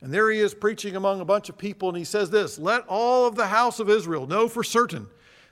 And 0.00 0.12
there 0.12 0.28
he 0.28 0.40
is 0.40 0.54
preaching 0.54 0.96
among 0.96 1.20
a 1.20 1.24
bunch 1.24 1.48
of 1.48 1.56
people, 1.56 1.88
and 1.88 1.96
he 1.96 2.02
says 2.02 2.30
this 2.30 2.58
Let 2.58 2.84
all 2.88 3.28
of 3.28 3.36
the 3.36 3.46
house 3.46 3.78
of 3.78 3.88
Israel 3.88 4.26
know 4.26 4.48
for 4.48 4.64
certain 4.64 5.06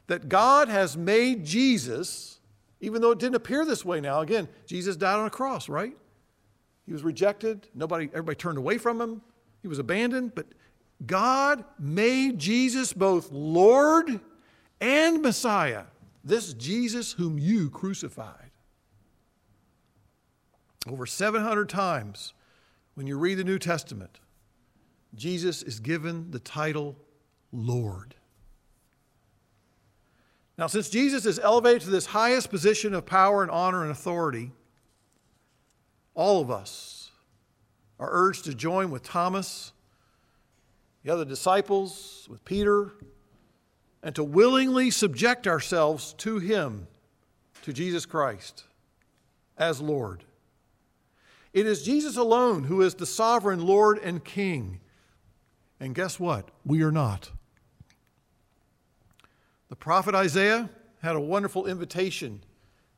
that 0.08 0.28
God 0.28 0.68
has 0.68 0.96
made 0.96 1.44
Jesus, 1.44 2.37
even 2.80 3.02
though 3.02 3.10
it 3.10 3.18
didn't 3.18 3.36
appear 3.36 3.64
this 3.64 3.84
way 3.84 4.00
now. 4.00 4.20
Again, 4.20 4.48
Jesus 4.66 4.96
died 4.96 5.18
on 5.18 5.26
a 5.26 5.30
cross, 5.30 5.68
right? 5.68 5.96
He 6.86 6.92
was 6.92 7.02
rejected. 7.02 7.68
Nobody, 7.74 8.08
everybody 8.12 8.36
turned 8.36 8.58
away 8.58 8.78
from 8.78 9.00
him. 9.00 9.20
He 9.62 9.68
was 9.68 9.78
abandoned. 9.78 10.34
But 10.34 10.46
God 11.06 11.64
made 11.78 12.38
Jesus 12.38 12.92
both 12.92 13.30
Lord 13.30 14.20
and 14.80 15.22
Messiah. 15.22 15.84
This 16.24 16.54
Jesus 16.54 17.12
whom 17.12 17.38
you 17.38 17.70
crucified. 17.70 18.50
Over 20.88 21.06
700 21.06 21.68
times 21.68 22.32
when 22.94 23.06
you 23.06 23.18
read 23.18 23.36
the 23.36 23.44
New 23.44 23.58
Testament, 23.58 24.18
Jesus 25.14 25.62
is 25.62 25.80
given 25.80 26.30
the 26.30 26.38
title 26.38 26.96
Lord. 27.52 28.14
Now, 30.58 30.66
since 30.66 30.90
Jesus 30.90 31.24
is 31.24 31.38
elevated 31.38 31.82
to 31.82 31.90
this 31.90 32.06
highest 32.06 32.50
position 32.50 32.92
of 32.92 33.06
power 33.06 33.42
and 33.42 33.50
honor 33.50 33.82
and 33.82 33.92
authority, 33.92 34.50
all 36.14 36.40
of 36.40 36.50
us 36.50 37.12
are 38.00 38.08
urged 38.10 38.44
to 38.46 38.54
join 38.54 38.90
with 38.90 39.04
Thomas, 39.04 39.72
the 41.04 41.10
other 41.12 41.24
disciples, 41.24 42.26
with 42.28 42.44
Peter, 42.44 42.92
and 44.02 44.16
to 44.16 44.24
willingly 44.24 44.90
subject 44.90 45.46
ourselves 45.46 46.12
to 46.14 46.40
Him, 46.40 46.88
to 47.62 47.72
Jesus 47.72 48.04
Christ, 48.04 48.64
as 49.56 49.80
Lord. 49.80 50.24
It 51.52 51.66
is 51.66 51.84
Jesus 51.84 52.16
alone 52.16 52.64
who 52.64 52.82
is 52.82 52.96
the 52.96 53.06
sovereign 53.06 53.64
Lord 53.64 53.98
and 53.98 54.24
King. 54.24 54.80
And 55.78 55.94
guess 55.94 56.18
what? 56.18 56.50
We 56.64 56.82
are 56.82 56.92
not. 56.92 57.30
The 59.68 59.76
prophet 59.76 60.14
Isaiah 60.14 60.70
had 61.02 61.16
a 61.16 61.20
wonderful 61.20 61.66
invitation 61.66 62.42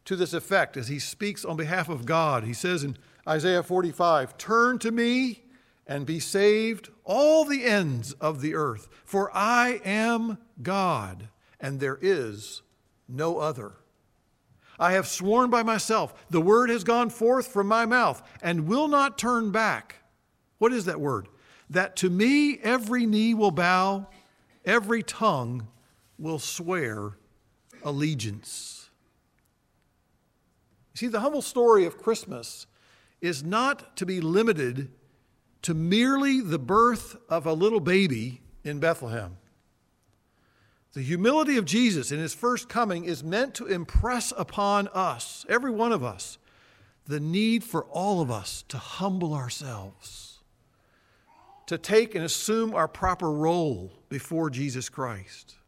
to 0.04 0.16
this 0.16 0.32
effect 0.32 0.76
as 0.76 0.88
he 0.88 0.98
speaks 0.98 1.44
on 1.44 1.56
behalf 1.56 1.88
of 1.88 2.06
God. 2.06 2.44
He 2.44 2.52
says 2.52 2.84
in 2.84 2.96
Isaiah 3.28 3.62
45 3.62 4.38
Turn 4.38 4.78
to 4.78 4.90
me 4.90 5.42
and 5.86 6.06
be 6.06 6.20
saved, 6.20 6.88
all 7.04 7.44
the 7.44 7.64
ends 7.64 8.12
of 8.14 8.40
the 8.40 8.54
earth, 8.54 8.88
for 9.04 9.30
I 9.36 9.80
am 9.84 10.38
God, 10.62 11.28
and 11.60 11.80
there 11.80 11.98
is 12.00 12.62
no 13.08 13.38
other. 13.38 13.72
I 14.78 14.92
have 14.92 15.08
sworn 15.08 15.50
by 15.50 15.62
myself, 15.62 16.14
the 16.30 16.40
word 16.40 16.70
has 16.70 16.84
gone 16.84 17.10
forth 17.10 17.48
from 17.48 17.66
my 17.66 17.84
mouth 17.84 18.22
and 18.40 18.66
will 18.66 18.88
not 18.88 19.18
turn 19.18 19.50
back. 19.50 19.96
What 20.58 20.72
is 20.72 20.84
that 20.84 21.00
word? 21.00 21.28
That 21.68 21.96
to 21.96 22.08
me 22.08 22.58
every 22.62 23.04
knee 23.04 23.34
will 23.34 23.50
bow, 23.50 24.06
every 24.64 25.02
tongue 25.02 25.66
will 26.20 26.38
swear 26.38 27.16
allegiance. 27.82 28.90
See, 30.94 31.06
the 31.06 31.20
humble 31.20 31.42
story 31.42 31.86
of 31.86 31.98
Christmas 31.98 32.66
is 33.20 33.42
not 33.42 33.96
to 33.96 34.06
be 34.06 34.20
limited 34.20 34.90
to 35.62 35.74
merely 35.74 36.40
the 36.40 36.58
birth 36.58 37.16
of 37.28 37.46
a 37.46 37.52
little 37.52 37.80
baby 37.80 38.42
in 38.64 38.80
Bethlehem. 38.80 39.36
The 40.92 41.02
humility 41.02 41.56
of 41.56 41.64
Jesus 41.64 42.10
in 42.10 42.18
his 42.18 42.34
first 42.34 42.68
coming 42.68 43.04
is 43.04 43.22
meant 43.22 43.54
to 43.54 43.66
impress 43.66 44.32
upon 44.36 44.88
us, 44.88 45.46
every 45.48 45.70
one 45.70 45.92
of 45.92 46.02
us, 46.02 46.38
the 47.06 47.20
need 47.20 47.62
for 47.62 47.84
all 47.84 48.20
of 48.20 48.30
us 48.30 48.64
to 48.68 48.78
humble 48.78 49.32
ourselves, 49.32 50.40
to 51.66 51.78
take 51.78 52.14
and 52.14 52.24
assume 52.24 52.74
our 52.74 52.88
proper 52.88 53.30
role 53.30 53.92
before 54.08 54.50
Jesus 54.50 54.88
Christ 54.88 55.59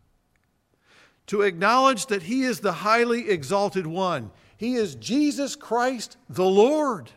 to 1.33 1.41
acknowledge 1.41 2.05
that 2.05 2.25
He 2.25 2.43
is 2.43 2.61
the 2.61 2.73
highly 2.73 3.31
exalted 3.31 3.87
one. 3.87 4.31
He 4.59 4.75
is 4.75 4.97
Jesus 4.97 5.57
Christ, 5.57 6.19
the 6.29 6.45
Lord, 6.45 7.11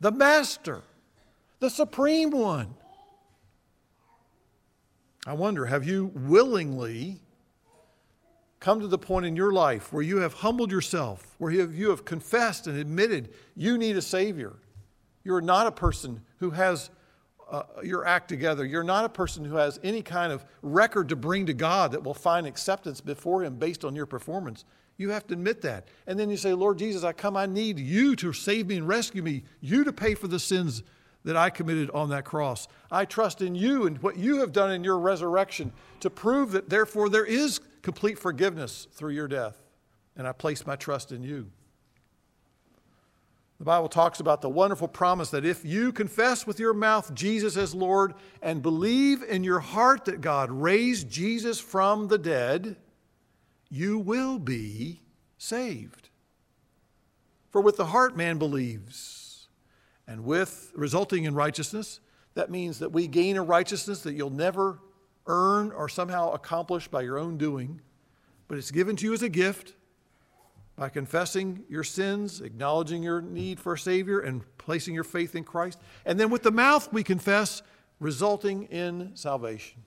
the 0.00 0.10
Master, 0.10 0.80
the 1.58 1.68
Supreme 1.68 2.30
One. 2.30 2.74
I 5.26 5.34
wonder, 5.34 5.66
have 5.66 5.86
you 5.86 6.12
willingly 6.14 7.20
come 8.58 8.80
to 8.80 8.88
the 8.88 8.96
point 8.96 9.26
in 9.26 9.36
your 9.36 9.52
life 9.52 9.92
where 9.92 10.02
you 10.02 10.16
have 10.20 10.32
humbled 10.32 10.72
yourself, 10.72 11.34
where 11.36 11.52
you 11.52 11.90
have, 11.90 12.06
confessed 12.06 12.66
and 12.66 12.78
admitted 12.78 13.34
you 13.54 13.76
need 13.76 13.98
a 13.98 14.02
Savior? 14.02 14.54
You 15.24 15.34
are 15.34 15.42
not 15.42 15.66
a 15.66 15.72
person 15.72 16.22
who 16.38 16.52
has 16.52 16.88
uh, 17.50 17.62
your 17.82 18.06
act 18.06 18.28
together. 18.28 18.64
You're 18.64 18.82
not 18.82 19.04
a 19.04 19.08
person 19.08 19.44
who 19.44 19.56
has 19.56 19.78
any 19.82 20.02
kind 20.02 20.32
of 20.32 20.44
record 20.62 21.08
to 21.10 21.16
bring 21.16 21.46
to 21.46 21.54
God 21.54 21.92
that 21.92 22.02
will 22.02 22.14
find 22.14 22.46
acceptance 22.46 23.00
before 23.00 23.44
Him 23.44 23.56
based 23.56 23.84
on 23.84 23.94
your 23.94 24.06
performance. 24.06 24.64
You 24.96 25.10
have 25.10 25.26
to 25.28 25.34
admit 25.34 25.60
that. 25.62 25.88
And 26.06 26.18
then 26.18 26.30
you 26.30 26.36
say, 26.36 26.54
Lord 26.54 26.78
Jesus, 26.78 27.04
I 27.04 27.12
come, 27.12 27.36
I 27.36 27.46
need 27.46 27.78
you 27.78 28.16
to 28.16 28.32
save 28.32 28.66
me 28.66 28.76
and 28.76 28.88
rescue 28.88 29.22
me, 29.22 29.44
you 29.60 29.84
to 29.84 29.92
pay 29.92 30.14
for 30.14 30.26
the 30.26 30.38
sins 30.38 30.82
that 31.24 31.36
I 31.36 31.50
committed 31.50 31.90
on 31.90 32.08
that 32.10 32.24
cross. 32.24 32.68
I 32.90 33.04
trust 33.04 33.42
in 33.42 33.54
you 33.54 33.86
and 33.86 34.00
what 34.02 34.16
you 34.16 34.38
have 34.38 34.52
done 34.52 34.72
in 34.72 34.84
your 34.84 34.98
resurrection 34.98 35.72
to 36.00 36.08
prove 36.08 36.52
that, 36.52 36.68
therefore, 36.68 37.08
there 37.08 37.26
is 37.26 37.60
complete 37.82 38.18
forgiveness 38.18 38.86
through 38.92 39.12
your 39.12 39.28
death. 39.28 39.60
And 40.16 40.26
I 40.26 40.32
place 40.32 40.66
my 40.66 40.76
trust 40.76 41.12
in 41.12 41.22
you. 41.22 41.50
The 43.58 43.64
Bible 43.64 43.88
talks 43.88 44.20
about 44.20 44.42
the 44.42 44.50
wonderful 44.50 44.88
promise 44.88 45.30
that 45.30 45.46
if 45.46 45.64
you 45.64 45.90
confess 45.90 46.46
with 46.46 46.60
your 46.60 46.74
mouth 46.74 47.14
Jesus 47.14 47.56
as 47.56 47.74
Lord 47.74 48.12
and 48.42 48.62
believe 48.62 49.22
in 49.22 49.44
your 49.44 49.60
heart 49.60 50.04
that 50.04 50.20
God 50.20 50.50
raised 50.50 51.08
Jesus 51.08 51.58
from 51.58 52.08
the 52.08 52.18
dead, 52.18 52.76
you 53.70 53.98
will 53.98 54.38
be 54.38 55.00
saved. 55.38 56.10
For 57.50 57.62
with 57.62 57.78
the 57.78 57.86
heart 57.86 58.14
man 58.14 58.38
believes, 58.38 59.48
and 60.06 60.24
with 60.24 60.72
resulting 60.74 61.24
in 61.24 61.34
righteousness, 61.34 62.00
that 62.34 62.50
means 62.50 62.78
that 62.80 62.92
we 62.92 63.06
gain 63.06 63.38
a 63.38 63.42
righteousness 63.42 64.02
that 64.02 64.14
you'll 64.14 64.28
never 64.28 64.80
earn 65.26 65.72
or 65.72 65.88
somehow 65.88 66.32
accomplish 66.32 66.88
by 66.88 67.00
your 67.00 67.18
own 67.18 67.38
doing, 67.38 67.80
but 68.48 68.58
it's 68.58 68.70
given 68.70 68.94
to 68.96 69.06
you 69.06 69.14
as 69.14 69.22
a 69.22 69.28
gift 69.30 69.74
by 70.76 70.90
confessing 70.90 71.64
your 71.68 71.82
sins, 71.82 72.42
acknowledging 72.42 73.02
your 73.02 73.22
need 73.22 73.58
for 73.58 73.72
a 73.72 73.78
Savior, 73.78 74.20
and 74.20 74.42
placing 74.58 74.94
your 74.94 75.04
faith 75.04 75.34
in 75.34 75.42
Christ. 75.42 75.80
And 76.04 76.20
then 76.20 76.30
with 76.30 76.42
the 76.42 76.50
mouth 76.50 76.92
we 76.92 77.02
confess, 77.02 77.62
resulting 77.98 78.64
in 78.64 79.12
salvation. 79.14 79.82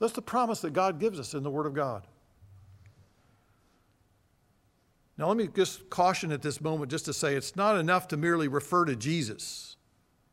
That's 0.00 0.12
the 0.12 0.22
promise 0.22 0.60
that 0.62 0.72
God 0.72 0.98
gives 0.98 1.20
us 1.20 1.34
in 1.34 1.44
the 1.44 1.50
Word 1.50 1.66
of 1.66 1.74
God. 1.74 2.06
Now, 5.16 5.28
let 5.28 5.36
me 5.36 5.48
just 5.54 5.90
caution 5.90 6.32
at 6.32 6.40
this 6.40 6.60
moment 6.62 6.90
just 6.90 7.04
to 7.04 7.12
say 7.12 7.36
it's 7.36 7.54
not 7.54 7.76
enough 7.76 8.08
to 8.08 8.16
merely 8.16 8.48
refer 8.48 8.86
to 8.86 8.96
Jesus, 8.96 9.76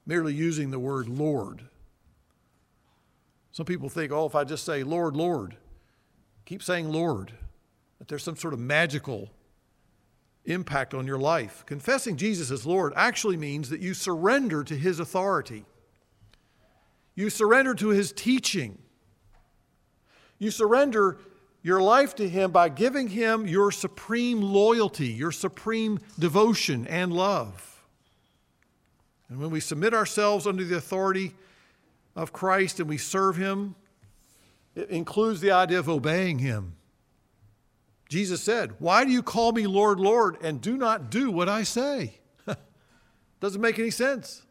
merely 0.05 0.33
using 0.33 0.71
the 0.71 0.79
word 0.79 1.09
Lord. 1.09 1.63
Some 3.51 3.65
people 3.65 3.89
think, 3.89 4.13
oh, 4.13 4.25
if 4.25 4.33
I 4.33 4.45
just 4.45 4.63
say 4.63 4.83
Lord, 4.83 5.17
Lord, 5.17 5.57
keep 6.45 6.63
saying 6.63 6.89
Lord 6.89 7.33
that 7.99 8.07
there's 8.07 8.23
some 8.23 8.35
sort 8.35 8.53
of 8.53 8.59
magical 8.59 9.29
impact 10.45 10.93
on 10.93 11.05
your 11.05 11.17
life. 11.17 11.63
Confessing 11.65 12.15
Jesus 12.15 12.51
as 12.51 12.65
Lord 12.65 12.93
actually 12.95 13.37
means 13.37 13.69
that 13.69 13.81
you 13.81 13.93
surrender 13.93 14.63
to 14.63 14.75
His 14.75 14.99
authority, 14.99 15.65
you 17.15 17.29
surrender 17.29 17.73
to 17.75 17.89
His 17.89 18.11
teaching, 18.11 18.77
you 20.39 20.51
surrender 20.51 21.17
your 21.63 21.81
life 21.81 22.15
to 22.15 22.29
Him 22.29 22.51
by 22.51 22.69
giving 22.69 23.09
Him 23.09 23.45
your 23.45 23.71
supreme 23.71 24.41
loyalty, 24.41 25.07
your 25.07 25.31
supreme 25.31 25.99
devotion 26.17 26.87
and 26.87 27.11
love. 27.11 27.83
And 29.29 29.39
when 29.39 29.49
we 29.49 29.59
submit 29.59 29.93
ourselves 29.93 30.47
under 30.47 30.63
the 30.63 30.77
authority 30.77 31.33
of 32.15 32.31
Christ 32.31 32.79
and 32.79 32.87
we 32.87 32.97
serve 32.97 33.35
Him, 33.35 33.75
it 34.75 34.89
includes 34.89 35.41
the 35.41 35.51
idea 35.51 35.79
of 35.79 35.89
obeying 35.89 36.39
Him. 36.39 36.76
Jesus 38.09 38.41
said, 38.41 38.75
Why 38.79 39.03
do 39.03 39.11
you 39.11 39.21
call 39.21 39.51
me 39.51 39.67
Lord, 39.67 39.99
Lord, 39.99 40.37
and 40.41 40.61
do 40.61 40.77
not 40.77 41.09
do 41.09 41.29
what 41.29 41.49
I 41.49 41.63
say? 41.63 42.19
Doesn't 43.39 43.61
make 43.61 43.79
any 43.79 43.91
sense. 43.91 44.43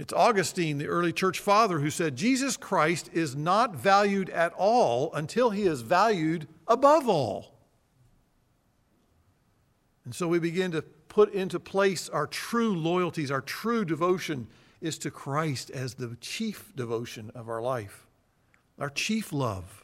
It's 0.00 0.14
Augustine, 0.14 0.78
the 0.78 0.86
early 0.86 1.12
church 1.12 1.40
father, 1.40 1.80
who 1.80 1.90
said, 1.90 2.16
Jesus 2.16 2.56
Christ 2.56 3.10
is 3.12 3.36
not 3.36 3.76
valued 3.76 4.30
at 4.30 4.52
all 4.54 5.12
until 5.12 5.50
he 5.50 5.64
is 5.64 5.82
valued 5.82 6.48
above 6.66 7.06
all. 7.06 7.58
And 10.06 10.14
so 10.14 10.26
we 10.26 10.38
begin 10.38 10.70
to 10.72 10.80
put 10.80 11.32
into 11.34 11.60
place 11.60 12.08
our 12.08 12.26
true 12.26 12.74
loyalties, 12.74 13.30
our 13.30 13.42
true 13.42 13.84
devotion 13.84 14.46
is 14.80 14.96
to 14.98 15.10
Christ 15.10 15.70
as 15.70 15.94
the 15.94 16.16
chief 16.20 16.72
devotion 16.74 17.30
of 17.34 17.50
our 17.50 17.60
life, 17.60 18.06
our 18.78 18.88
chief 18.88 19.32
love. 19.32 19.79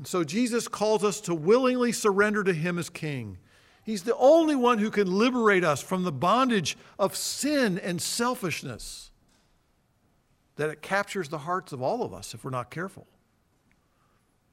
And 0.00 0.06
so 0.06 0.24
Jesus 0.24 0.66
calls 0.66 1.04
us 1.04 1.20
to 1.20 1.34
willingly 1.34 1.92
surrender 1.92 2.42
to 2.44 2.54
Him 2.54 2.78
as 2.78 2.88
King. 2.88 3.36
He's 3.84 4.02
the 4.02 4.16
only 4.16 4.56
one 4.56 4.78
who 4.78 4.90
can 4.90 5.06
liberate 5.06 5.62
us 5.62 5.82
from 5.82 6.04
the 6.04 6.10
bondage 6.10 6.78
of 6.98 7.14
sin 7.14 7.78
and 7.78 8.00
selfishness 8.00 9.10
that 10.56 10.70
it 10.70 10.80
captures 10.80 11.28
the 11.28 11.36
hearts 11.36 11.74
of 11.74 11.82
all 11.82 12.02
of 12.02 12.14
us 12.14 12.32
if 12.32 12.44
we're 12.44 12.50
not 12.50 12.70
careful. 12.70 13.06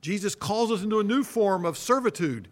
Jesus 0.01 0.35
calls 0.35 0.69
us 0.69 0.83
into 0.83 0.99
a 0.99 1.03
new 1.05 1.23
form 1.23 1.63
of 1.63 1.77
servitude, 1.77 2.49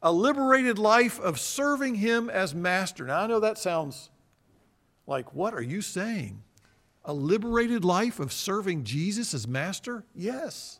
a 0.00 0.12
liberated 0.12 0.78
life 0.78 1.18
of 1.18 1.40
serving 1.40 1.96
Him 1.96 2.30
as 2.30 2.54
master. 2.54 3.06
Now, 3.06 3.22
I 3.22 3.26
know 3.26 3.40
that 3.40 3.58
sounds 3.58 4.08
like, 5.04 5.34
what 5.34 5.52
are 5.52 5.62
you 5.62 5.82
saying? 5.82 6.44
A 7.04 7.12
liberated 7.12 7.84
life 7.84 8.20
of 8.20 8.32
serving 8.32 8.84
Jesus 8.84 9.34
as 9.34 9.48
master? 9.48 10.04
Yes 10.14 10.78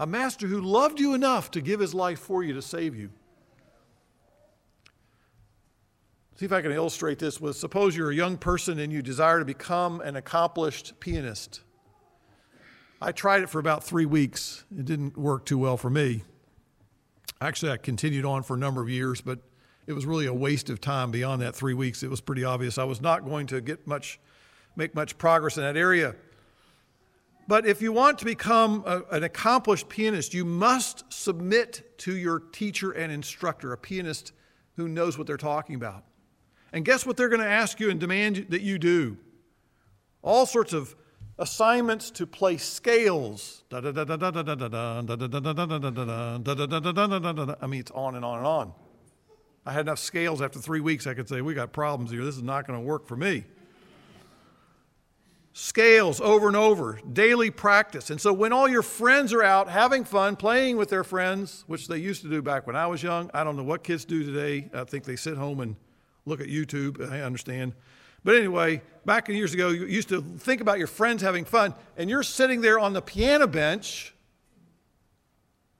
a 0.00 0.06
master 0.06 0.46
who 0.46 0.62
loved 0.62 0.98
you 0.98 1.12
enough 1.12 1.50
to 1.50 1.60
give 1.60 1.78
his 1.78 1.94
life 1.94 2.18
for 2.18 2.42
you 2.42 2.54
to 2.54 2.62
save 2.62 2.96
you. 2.96 3.10
See 6.36 6.46
if 6.46 6.52
I 6.52 6.62
can 6.62 6.72
illustrate 6.72 7.18
this 7.18 7.38
with 7.38 7.54
suppose 7.56 7.94
you're 7.94 8.10
a 8.10 8.14
young 8.14 8.38
person 8.38 8.78
and 8.78 8.90
you 8.90 9.02
desire 9.02 9.40
to 9.40 9.44
become 9.44 10.00
an 10.00 10.16
accomplished 10.16 10.98
pianist. 11.00 11.60
I 13.02 13.12
tried 13.12 13.42
it 13.42 13.50
for 13.50 13.58
about 13.58 13.84
three 13.84 14.06
weeks. 14.06 14.64
It 14.76 14.86
didn't 14.86 15.18
work 15.18 15.44
too 15.44 15.58
well 15.58 15.76
for 15.76 15.90
me. 15.90 16.22
Actually, 17.42 17.72
I 17.72 17.76
continued 17.76 18.24
on 18.24 18.42
for 18.42 18.54
a 18.54 18.58
number 18.58 18.80
of 18.80 18.88
years, 18.88 19.20
but 19.20 19.40
it 19.86 19.92
was 19.92 20.06
really 20.06 20.26
a 20.26 20.34
waste 20.34 20.70
of 20.70 20.80
time 20.80 21.10
beyond 21.10 21.42
that 21.42 21.54
three 21.54 21.74
weeks. 21.74 22.02
It 22.02 22.08
was 22.08 22.22
pretty 22.22 22.42
obvious 22.42 22.78
I 22.78 22.84
was 22.84 23.02
not 23.02 23.26
going 23.26 23.48
to 23.48 23.60
get 23.60 23.86
much, 23.86 24.18
make 24.76 24.94
much 24.94 25.18
progress 25.18 25.58
in 25.58 25.62
that 25.62 25.76
area. 25.76 26.14
But 27.50 27.66
if 27.66 27.82
you 27.82 27.90
want 27.90 28.20
to 28.20 28.24
become 28.24 28.84
a, 28.86 29.02
an 29.10 29.24
accomplished 29.24 29.88
pianist, 29.88 30.32
you 30.32 30.44
must 30.44 31.12
submit 31.12 31.98
to 31.98 32.14
your 32.16 32.38
teacher 32.38 32.92
and 32.92 33.10
instructor, 33.10 33.72
a 33.72 33.76
pianist 33.76 34.30
who 34.76 34.86
knows 34.86 35.18
what 35.18 35.26
they're 35.26 35.36
talking 35.36 35.74
about. 35.74 36.04
And 36.72 36.84
guess 36.84 37.04
what 37.04 37.16
they're 37.16 37.28
going 37.28 37.40
to 37.40 37.48
ask 37.48 37.80
you 37.80 37.90
and 37.90 37.98
demand 37.98 38.46
that 38.50 38.60
you 38.60 38.78
do? 38.78 39.16
All 40.22 40.46
sorts 40.46 40.72
of 40.72 40.94
assignments 41.40 42.12
to 42.12 42.24
play 42.24 42.56
scales. 42.56 43.64
I 43.72 43.80
mean, 47.66 47.80
it's 47.80 47.90
on 47.90 48.14
and 48.14 48.24
on 48.24 48.38
and 48.38 48.46
on. 48.46 48.72
I 49.66 49.72
had 49.72 49.80
enough 49.86 49.98
scales 49.98 50.40
after 50.40 50.60
three 50.60 50.78
weeks, 50.78 51.08
I 51.08 51.14
could 51.14 51.28
say, 51.28 51.40
we 51.40 51.54
got 51.54 51.72
problems 51.72 52.12
here. 52.12 52.24
This 52.24 52.36
is 52.36 52.44
not 52.44 52.64
going 52.64 52.78
to 52.78 52.86
work 52.86 53.08
for 53.08 53.16
me 53.16 53.42
scales 55.52 56.20
over 56.20 56.46
and 56.46 56.56
over, 56.56 57.00
daily 57.12 57.50
practice. 57.50 58.10
And 58.10 58.20
so 58.20 58.32
when 58.32 58.52
all 58.52 58.68
your 58.68 58.82
friends 58.82 59.32
are 59.32 59.42
out 59.42 59.68
having 59.68 60.04
fun, 60.04 60.36
playing 60.36 60.76
with 60.76 60.90
their 60.90 61.04
friends, 61.04 61.64
which 61.66 61.88
they 61.88 61.98
used 61.98 62.22
to 62.22 62.28
do 62.28 62.40
back 62.40 62.66
when 62.66 62.76
I 62.76 62.86
was 62.86 63.02
young, 63.02 63.30
I 63.34 63.42
don't 63.44 63.56
know 63.56 63.64
what 63.64 63.82
kids 63.82 64.04
do 64.04 64.24
today. 64.24 64.70
I 64.72 64.84
think 64.84 65.04
they 65.04 65.16
sit 65.16 65.36
home 65.36 65.60
and 65.60 65.76
look 66.24 66.40
at 66.40 66.46
YouTube. 66.46 67.10
I 67.10 67.22
understand. 67.22 67.74
But 68.22 68.36
anyway, 68.36 68.82
back 69.04 69.28
in 69.28 69.34
years 69.34 69.54
ago, 69.54 69.70
you 69.70 69.86
used 69.86 70.08
to 70.10 70.20
think 70.20 70.60
about 70.60 70.78
your 70.78 70.86
friends 70.86 71.22
having 71.22 71.44
fun, 71.44 71.74
and 71.96 72.10
you're 72.10 72.22
sitting 72.22 72.60
there 72.60 72.78
on 72.78 72.92
the 72.92 73.02
piano 73.02 73.46
bench, 73.46 74.14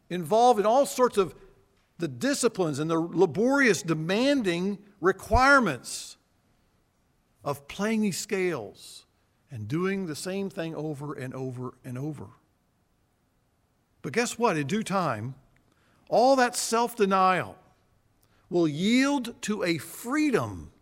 involved 0.09 0.59
in 0.59 0.67
all 0.67 0.87
sorts 0.87 1.19
of 1.19 1.35
the 1.99 2.09
disciplines 2.09 2.79
and 2.79 2.91
the 2.91 2.99
laborious, 2.99 3.83
demanding 3.83 4.79
requirements 5.01 6.17
of 7.45 7.69
playing 7.69 8.01
these 8.01 8.19
scales 8.19 9.05
and 9.51 9.67
doing 9.67 10.07
the 10.07 10.17
same 10.17 10.49
thing 10.51 10.75
over 10.75 11.15
and 11.15 11.35
over 11.35 11.75
and 11.85 11.99
over. 11.99 12.27
But 14.03 14.13
guess 14.13 14.39
what? 14.39 14.57
In 14.57 14.67
due 14.67 14.83
time, 14.83 15.35
all 16.09 16.37
that 16.37 16.57
self 16.57 16.97
denial 16.97 17.57
will 18.49 18.69
yield 18.69 19.41
to 19.43 19.63
a 19.65 19.79
freedom 19.79 20.73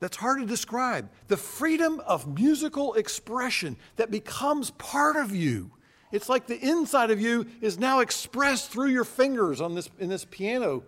that's 0.00 0.16
hard 0.16 0.40
to 0.40 0.46
describe 0.46 1.08
the 1.28 1.36
freedom 1.36 2.00
of 2.06 2.38
musical 2.38 2.94
expression 2.94 3.76
that 3.96 4.10
becomes 4.10 4.70
part 4.72 5.16
of 5.16 5.34
you. 5.34 5.70
It's 6.12 6.28
like 6.28 6.46
the 6.46 6.58
inside 6.58 7.10
of 7.10 7.20
you 7.20 7.46
is 7.60 7.78
now 7.78 8.00
expressed 8.00 8.70
through 8.70 8.88
your 8.88 9.04
fingers 9.04 9.60
on 9.60 9.74
this, 9.74 9.88
in 9.98 10.08
this 10.08 10.24
piano 10.24 10.82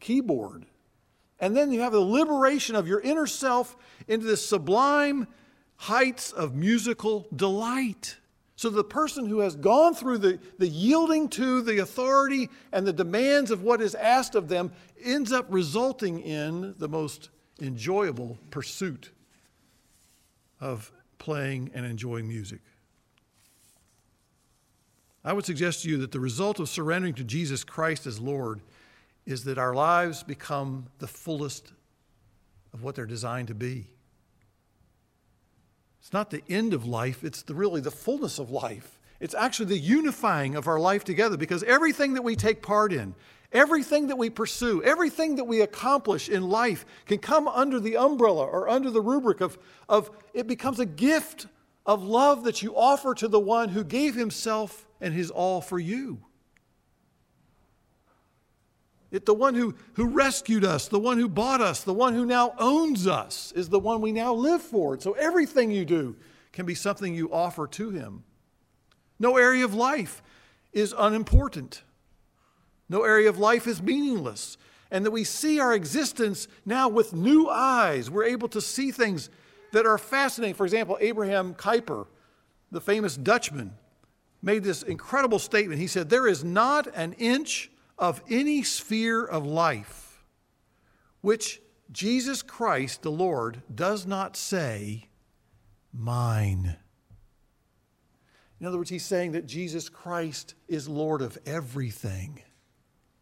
keyboard. 0.00 0.66
And 1.40 1.56
then 1.56 1.72
you 1.72 1.80
have 1.80 1.92
the 1.92 2.00
liberation 2.00 2.76
of 2.76 2.86
your 2.86 3.00
inner 3.00 3.26
self 3.26 3.76
into 4.06 4.26
this 4.26 4.46
sublime 4.46 5.26
heights 5.82 6.30
of 6.30 6.54
musical 6.54 7.26
delight. 7.34 8.16
So 8.54 8.70
the 8.70 8.84
person 8.84 9.26
who 9.26 9.40
has 9.40 9.56
gone 9.56 9.96
through 9.96 10.18
the, 10.18 10.38
the 10.60 10.68
yielding 10.68 11.28
to 11.30 11.60
the 11.60 11.78
authority 11.78 12.50
and 12.72 12.86
the 12.86 12.92
demands 12.92 13.50
of 13.50 13.64
what 13.64 13.80
is 13.80 13.96
asked 13.96 14.36
of 14.36 14.46
them 14.46 14.70
ends 15.02 15.32
up 15.32 15.46
resulting 15.48 16.20
in 16.20 16.76
the 16.78 16.86
most 16.86 17.30
enjoyable 17.60 18.38
pursuit 18.52 19.10
of 20.60 20.92
playing 21.18 21.72
and 21.74 21.84
enjoying 21.84 22.28
music. 22.28 22.60
I 25.24 25.32
would 25.32 25.44
suggest 25.44 25.82
to 25.82 25.88
you 25.88 25.98
that 25.98 26.12
the 26.12 26.20
result 26.20 26.60
of 26.60 26.68
surrendering 26.68 27.14
to 27.14 27.24
Jesus 27.24 27.64
Christ 27.64 28.06
as 28.06 28.20
Lord 28.20 28.60
is 29.26 29.42
that 29.44 29.58
our 29.58 29.74
lives 29.74 30.22
become 30.22 30.86
the 31.00 31.08
fullest 31.08 31.72
of 32.72 32.84
what 32.84 32.94
they're 32.94 33.04
designed 33.04 33.48
to 33.48 33.54
be. 33.54 33.91
It's 36.02 36.12
not 36.12 36.30
the 36.30 36.42
end 36.48 36.74
of 36.74 36.84
life, 36.84 37.22
it's 37.22 37.42
the, 37.42 37.54
really 37.54 37.80
the 37.80 37.92
fullness 37.92 38.40
of 38.40 38.50
life. 38.50 38.98
It's 39.20 39.36
actually 39.36 39.66
the 39.66 39.78
unifying 39.78 40.56
of 40.56 40.66
our 40.66 40.80
life 40.80 41.04
together 41.04 41.36
because 41.36 41.62
everything 41.62 42.14
that 42.14 42.22
we 42.22 42.34
take 42.34 42.60
part 42.60 42.92
in, 42.92 43.14
everything 43.52 44.08
that 44.08 44.18
we 44.18 44.28
pursue, 44.28 44.82
everything 44.82 45.36
that 45.36 45.44
we 45.44 45.60
accomplish 45.60 46.28
in 46.28 46.48
life 46.48 46.84
can 47.06 47.18
come 47.18 47.46
under 47.46 47.78
the 47.78 47.96
umbrella 47.96 48.44
or 48.44 48.68
under 48.68 48.90
the 48.90 49.00
rubric 49.00 49.40
of, 49.40 49.56
of 49.88 50.10
it 50.34 50.48
becomes 50.48 50.80
a 50.80 50.86
gift 50.86 51.46
of 51.86 52.02
love 52.02 52.42
that 52.42 52.62
you 52.62 52.76
offer 52.76 53.14
to 53.14 53.28
the 53.28 53.38
one 53.38 53.68
who 53.68 53.84
gave 53.84 54.16
himself 54.16 54.88
and 55.00 55.14
his 55.14 55.30
all 55.30 55.60
for 55.60 55.78
you. 55.78 56.18
It, 59.12 59.26
the 59.26 59.34
one 59.34 59.54
who, 59.54 59.74
who 59.92 60.06
rescued 60.06 60.64
us, 60.64 60.88
the 60.88 60.98
one 60.98 61.18
who 61.18 61.28
bought 61.28 61.60
us, 61.60 61.84
the 61.84 61.92
one 61.92 62.14
who 62.14 62.24
now 62.24 62.54
owns 62.58 63.06
us, 63.06 63.52
is 63.54 63.68
the 63.68 63.78
one 63.78 64.00
we 64.00 64.10
now 64.10 64.32
live 64.32 64.62
for. 64.62 64.98
So 64.98 65.12
everything 65.12 65.70
you 65.70 65.84
do 65.84 66.16
can 66.50 66.64
be 66.64 66.74
something 66.74 67.14
you 67.14 67.30
offer 67.30 67.66
to 67.66 67.90
him. 67.90 68.24
No 69.18 69.36
area 69.36 69.66
of 69.66 69.74
life 69.74 70.22
is 70.72 70.94
unimportant. 70.96 71.82
No 72.88 73.04
area 73.04 73.28
of 73.28 73.38
life 73.38 73.66
is 73.66 73.82
meaningless. 73.82 74.56
And 74.90 75.04
that 75.04 75.10
we 75.10 75.24
see 75.24 75.60
our 75.60 75.74
existence 75.74 76.48
now 76.64 76.88
with 76.88 77.12
new 77.12 77.48
eyes. 77.48 78.10
We're 78.10 78.24
able 78.24 78.48
to 78.48 78.62
see 78.62 78.90
things 78.90 79.28
that 79.72 79.84
are 79.84 79.98
fascinating. 79.98 80.54
For 80.54 80.64
example, 80.64 80.96
Abraham 81.00 81.54
Kuyper, 81.54 82.06
the 82.70 82.80
famous 82.80 83.16
Dutchman, 83.18 83.74
made 84.42 84.64
this 84.64 84.82
incredible 84.82 85.38
statement. 85.38 85.80
He 85.80 85.86
said, 85.86 86.08
There 86.08 86.26
is 86.26 86.42
not 86.42 86.88
an 86.94 87.12
inch 87.14 87.70
of 88.02 88.20
any 88.28 88.64
sphere 88.64 89.24
of 89.24 89.46
life 89.46 90.24
which 91.20 91.62
Jesus 91.92 92.42
Christ, 92.42 93.02
the 93.02 93.12
Lord, 93.12 93.62
does 93.72 94.06
not 94.06 94.36
say, 94.36 95.08
Mine. 95.94 96.76
In 98.60 98.66
other 98.66 98.78
words, 98.78 98.90
he's 98.90 99.04
saying 99.04 99.32
that 99.32 99.46
Jesus 99.46 99.88
Christ 99.88 100.54
is 100.66 100.88
Lord 100.88 101.22
of 101.22 101.38
everything, 101.46 102.42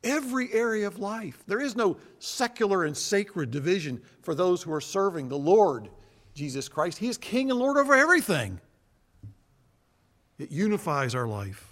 every 0.03 0.51
area 0.53 0.87
of 0.87 0.99
life. 0.99 1.43
There 1.47 1.61
is 1.61 1.77
no 1.77 1.99
secular 2.19 2.85
and 2.85 2.97
sacred 2.97 3.51
division 3.51 4.01
for 4.23 4.35
those 4.35 4.63
who 4.63 4.73
are 4.73 4.81
serving 4.81 5.29
the 5.29 5.37
Lord 5.37 5.91
Jesus 6.33 6.69
Christ. 6.69 6.97
He 6.97 7.09
is 7.09 7.19
King 7.19 7.51
and 7.51 7.59
Lord 7.59 7.77
over 7.77 7.95
everything. 7.95 8.61
It 10.39 10.51
unifies 10.51 11.15
our 11.15 11.27
life. 11.27 11.70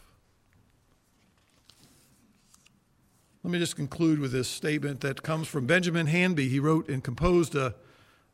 Let 3.44 3.52
me 3.52 3.60
just 3.60 3.76
conclude 3.76 4.18
with 4.18 4.32
this 4.32 4.48
statement 4.48 5.00
that 5.02 5.22
comes 5.22 5.46
from 5.46 5.64
Benjamin 5.64 6.08
Hanby. 6.08 6.48
He 6.48 6.58
wrote 6.58 6.88
and 6.88 7.04
composed 7.04 7.54
a, 7.54 7.72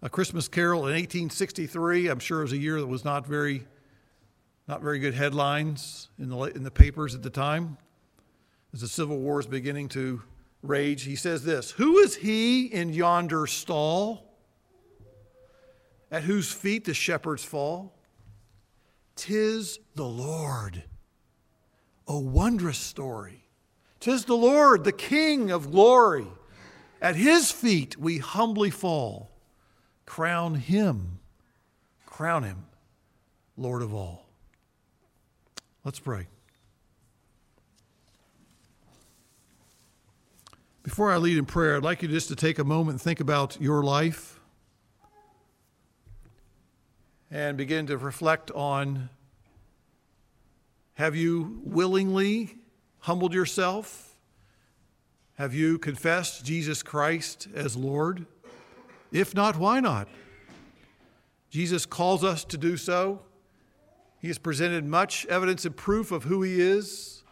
a 0.00 0.08
Christmas 0.08 0.48
carol 0.48 0.86
in 0.86 0.94
1863. 0.94 2.08
I'm 2.08 2.18
sure 2.18 2.38
it 2.38 2.44
was 2.44 2.52
a 2.52 2.58
year 2.58 2.80
that 2.80 2.86
was 2.86 3.04
not 3.04 3.26
very, 3.26 3.66
not 4.66 4.80
very 4.80 4.98
good 4.98 5.12
headlines 5.12 6.08
in 6.18 6.30
the, 6.30 6.38
in 6.38 6.62
the 6.62 6.70
papers 6.70 7.14
at 7.14 7.22
the 7.22 7.28
time. 7.28 7.76
As 8.72 8.80
the 8.80 8.88
Civil 8.88 9.18
War 9.18 9.38
is 9.38 9.46
beginning 9.46 9.90
to 9.90 10.22
rage, 10.62 11.02
he 11.02 11.16
says 11.16 11.44
this 11.44 11.72
Who 11.72 11.98
is 11.98 12.16
he 12.16 12.64
in 12.66 12.94
yonder 12.94 13.46
stall? 13.46 14.32
At 16.10 16.22
whose 16.22 16.50
feet 16.50 16.86
the 16.86 16.94
shepherds 16.94 17.44
fall? 17.44 17.94
Tis 19.16 19.78
the 19.96 20.06
Lord. 20.06 20.82
A 22.06 22.18
wondrous 22.18 22.78
story. 22.78 23.43
Tis 24.04 24.26
the 24.26 24.36
Lord, 24.36 24.84
the 24.84 24.92
King 24.92 25.50
of 25.50 25.70
glory. 25.70 26.26
At 27.00 27.16
his 27.16 27.50
feet 27.50 27.96
we 27.96 28.18
humbly 28.18 28.68
fall. 28.68 29.30
Crown 30.04 30.56
him, 30.56 31.20
crown 32.04 32.42
him, 32.42 32.66
Lord 33.56 33.80
of 33.80 33.94
all. 33.94 34.26
Let's 35.84 36.00
pray. 36.00 36.26
Before 40.82 41.10
I 41.10 41.16
lead 41.16 41.38
in 41.38 41.46
prayer, 41.46 41.78
I'd 41.78 41.82
like 41.82 42.02
you 42.02 42.08
just 42.08 42.28
to 42.28 42.36
take 42.36 42.58
a 42.58 42.64
moment 42.64 42.96
and 42.96 43.00
think 43.00 43.20
about 43.20 43.58
your 43.58 43.82
life 43.82 44.38
and 47.30 47.56
begin 47.56 47.86
to 47.86 47.96
reflect 47.96 48.50
on 48.50 49.08
have 50.92 51.16
you 51.16 51.62
willingly 51.64 52.58
humbled 53.04 53.34
yourself? 53.34 54.16
Have 55.34 55.52
you 55.52 55.78
confessed 55.78 56.42
Jesus 56.42 56.82
Christ 56.82 57.48
as 57.54 57.76
Lord? 57.76 58.24
If 59.12 59.34
not, 59.34 59.58
why 59.58 59.80
not? 59.80 60.08
Jesus 61.50 61.84
calls 61.84 62.24
us 62.24 62.44
to 62.44 62.56
do 62.56 62.78
so. 62.78 63.20
He 64.20 64.28
has 64.28 64.38
presented 64.38 64.86
much 64.86 65.26
evidence 65.26 65.66
and 65.66 65.76
proof 65.76 66.12
of 66.12 66.24
who 66.24 66.40
He 66.40 66.58
is. 66.62 67.22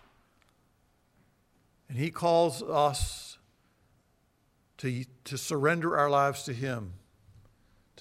And 1.89 1.97
He 1.97 2.11
calls 2.11 2.62
us 2.62 3.39
to, 4.77 5.07
to 5.25 5.39
surrender 5.39 5.97
our 5.97 6.11
lives 6.11 6.43
to 6.43 6.53
Him, 6.53 6.93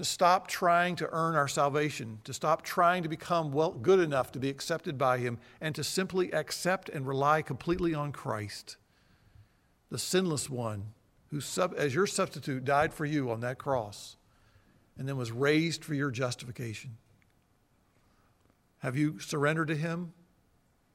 to 0.02 0.06
stop 0.06 0.48
trying 0.48 0.96
to 0.96 1.08
earn 1.12 1.36
our 1.36 1.48
salvation, 1.48 2.18
to 2.24 2.34
stop 2.34 2.64
trying 2.64 3.04
to 3.04 3.08
become 3.08 3.52
well, 3.52 3.70
good 3.70 4.00
enough 4.00 4.32
to 4.32 4.40
be 4.40 4.50
accepted 4.50 4.98
by 4.98 5.20
Him, 5.20 5.38
and 5.62 5.76
to 5.76 5.84
simply 5.84 6.32
accept 6.32 6.90
and 6.90 7.08
rely 7.08 7.44
completely 7.44 7.94
on 7.94 8.12
Christ, 8.12 8.78
the 9.92 10.00
sinless 10.00 10.50
one 10.50 10.86
who, 11.30 11.40
sub, 11.40 11.76
as 11.78 11.94
your 11.94 12.08
substitute, 12.08 12.66
died 12.66 12.96
for 12.96 13.06
you 13.06 13.30
on 13.30 13.42
that 13.42 13.60
cross 13.60 14.18
and 14.98 15.08
then 15.08 15.18
was 15.18 15.32
raised 15.32 15.86
for 15.86 15.94
your 15.94 16.10
justification. 16.10 16.98
Have 18.80 18.98
you 18.98 19.20
surrendered 19.20 19.68
to 19.68 19.76
Him, 19.76 20.14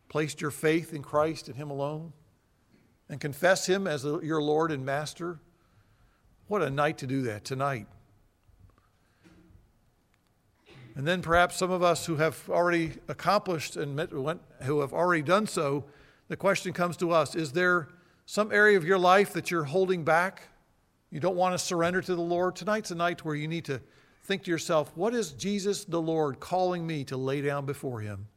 placed 0.08 0.40
your 0.40 0.50
faith 0.50 0.92
in 0.92 1.02
Christ 1.02 1.46
and 1.46 1.56
Him 1.56 1.70
alone, 1.70 2.12
and 3.08 3.20
confess 3.20 3.66
Him 3.66 3.86
as 3.86 4.02
your 4.02 4.42
Lord 4.42 4.72
and 4.72 4.84
Master? 4.84 5.38
What 6.48 6.62
a 6.62 6.70
night 6.70 6.98
to 6.98 7.06
do 7.06 7.22
that 7.22 7.44
tonight. 7.44 7.86
And 10.96 11.06
then 11.06 11.20
perhaps 11.20 11.56
some 11.56 11.70
of 11.70 11.82
us 11.82 12.06
who 12.06 12.16
have 12.16 12.42
already 12.48 12.94
accomplished 13.06 13.76
and 13.76 13.94
met, 13.94 14.08
who 14.10 14.80
have 14.80 14.94
already 14.94 15.22
done 15.22 15.46
so, 15.46 15.84
the 16.28 16.36
question 16.36 16.72
comes 16.72 16.96
to 16.96 17.12
us 17.12 17.34
Is 17.34 17.52
there 17.52 17.88
some 18.24 18.50
area 18.50 18.78
of 18.78 18.84
your 18.84 18.98
life 18.98 19.34
that 19.34 19.50
you're 19.50 19.64
holding 19.64 20.04
back? 20.04 20.48
You 21.10 21.20
don't 21.20 21.36
want 21.36 21.52
to 21.52 21.58
surrender 21.58 22.00
to 22.00 22.14
the 22.14 22.22
Lord? 22.22 22.56
Tonight's 22.56 22.90
a 22.90 22.94
night 22.94 23.24
where 23.24 23.34
you 23.34 23.46
need 23.46 23.66
to 23.66 23.80
think 24.24 24.44
to 24.44 24.50
yourself, 24.50 24.90
What 24.94 25.14
is 25.14 25.32
Jesus 25.32 25.84
the 25.84 26.00
Lord 26.00 26.40
calling 26.40 26.86
me 26.86 27.04
to 27.04 27.18
lay 27.18 27.42
down 27.42 27.66
before 27.66 28.00
Him? 28.00 28.28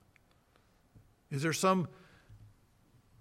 Is 1.31 1.41
there 1.41 1.53
some 1.53 1.87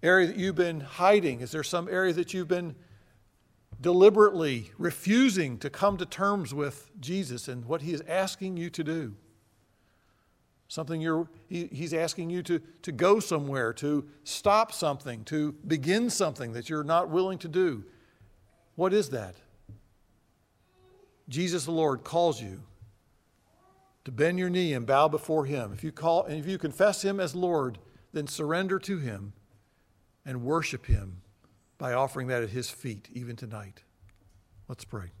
area 0.03 0.27
that 0.27 0.35
you've 0.35 0.55
been 0.55 0.81
hiding? 0.81 1.39
Is 1.39 1.51
there 1.51 1.63
some 1.63 1.87
area 1.87 2.11
that 2.11 2.33
you've 2.33 2.49
been 2.49 2.75
deliberately 3.79 4.71
refusing 4.77 5.57
to 5.59 5.69
come 5.69 5.95
to 5.95 6.05
terms 6.05 6.53
with 6.53 6.91
Jesus 6.99 7.47
and 7.47 7.63
what 7.63 7.83
He 7.83 7.93
is 7.93 8.03
asking 8.05 8.57
you 8.57 8.69
to 8.71 8.83
do? 8.83 9.15
Something 10.69 11.01
you're, 11.01 11.27
he, 11.47 11.65
he's 11.71 11.95
asking 11.95 12.29
you 12.29 12.43
to, 12.43 12.61
to 12.83 12.91
go 12.91 13.19
somewhere, 13.19 13.73
to 13.73 14.07
stop 14.23 14.71
something, 14.71 15.23
to 15.25 15.53
begin 15.65 16.11
something 16.11 16.53
that 16.53 16.69
you're 16.69 16.83
not 16.83 17.09
willing 17.09 17.39
to 17.39 17.47
do. 17.47 17.83
What 18.75 18.93
is 18.93 19.09
that? 19.09 19.35
Jesus 21.27 21.65
the 21.65 21.71
Lord 21.71 22.03
calls 22.03 22.39
you 22.39 22.61
to 24.05 24.11
bend 24.11 24.37
your 24.37 24.49
knee 24.49 24.73
and 24.73 24.85
bow 24.85 25.07
before 25.07 25.45
him. 25.45 25.73
If 25.73 25.83
you 25.83 25.91
call 25.91 26.23
and 26.25 26.39
if 26.39 26.45
you 26.47 26.59
confess 26.59 27.03
him 27.03 27.19
as 27.19 27.33
Lord, 27.33 27.79
then 28.13 28.27
surrender 28.27 28.77
to 28.79 28.99
him 28.99 29.33
and 30.23 30.43
worship 30.43 30.85
him 30.85 31.21
by 31.79 31.93
offering 31.93 32.27
that 32.27 32.43
at 32.43 32.49
his 32.51 32.69
feet 32.69 33.09
even 33.11 33.35
tonight. 33.35 33.81
Let's 34.67 34.85
pray. 34.85 35.11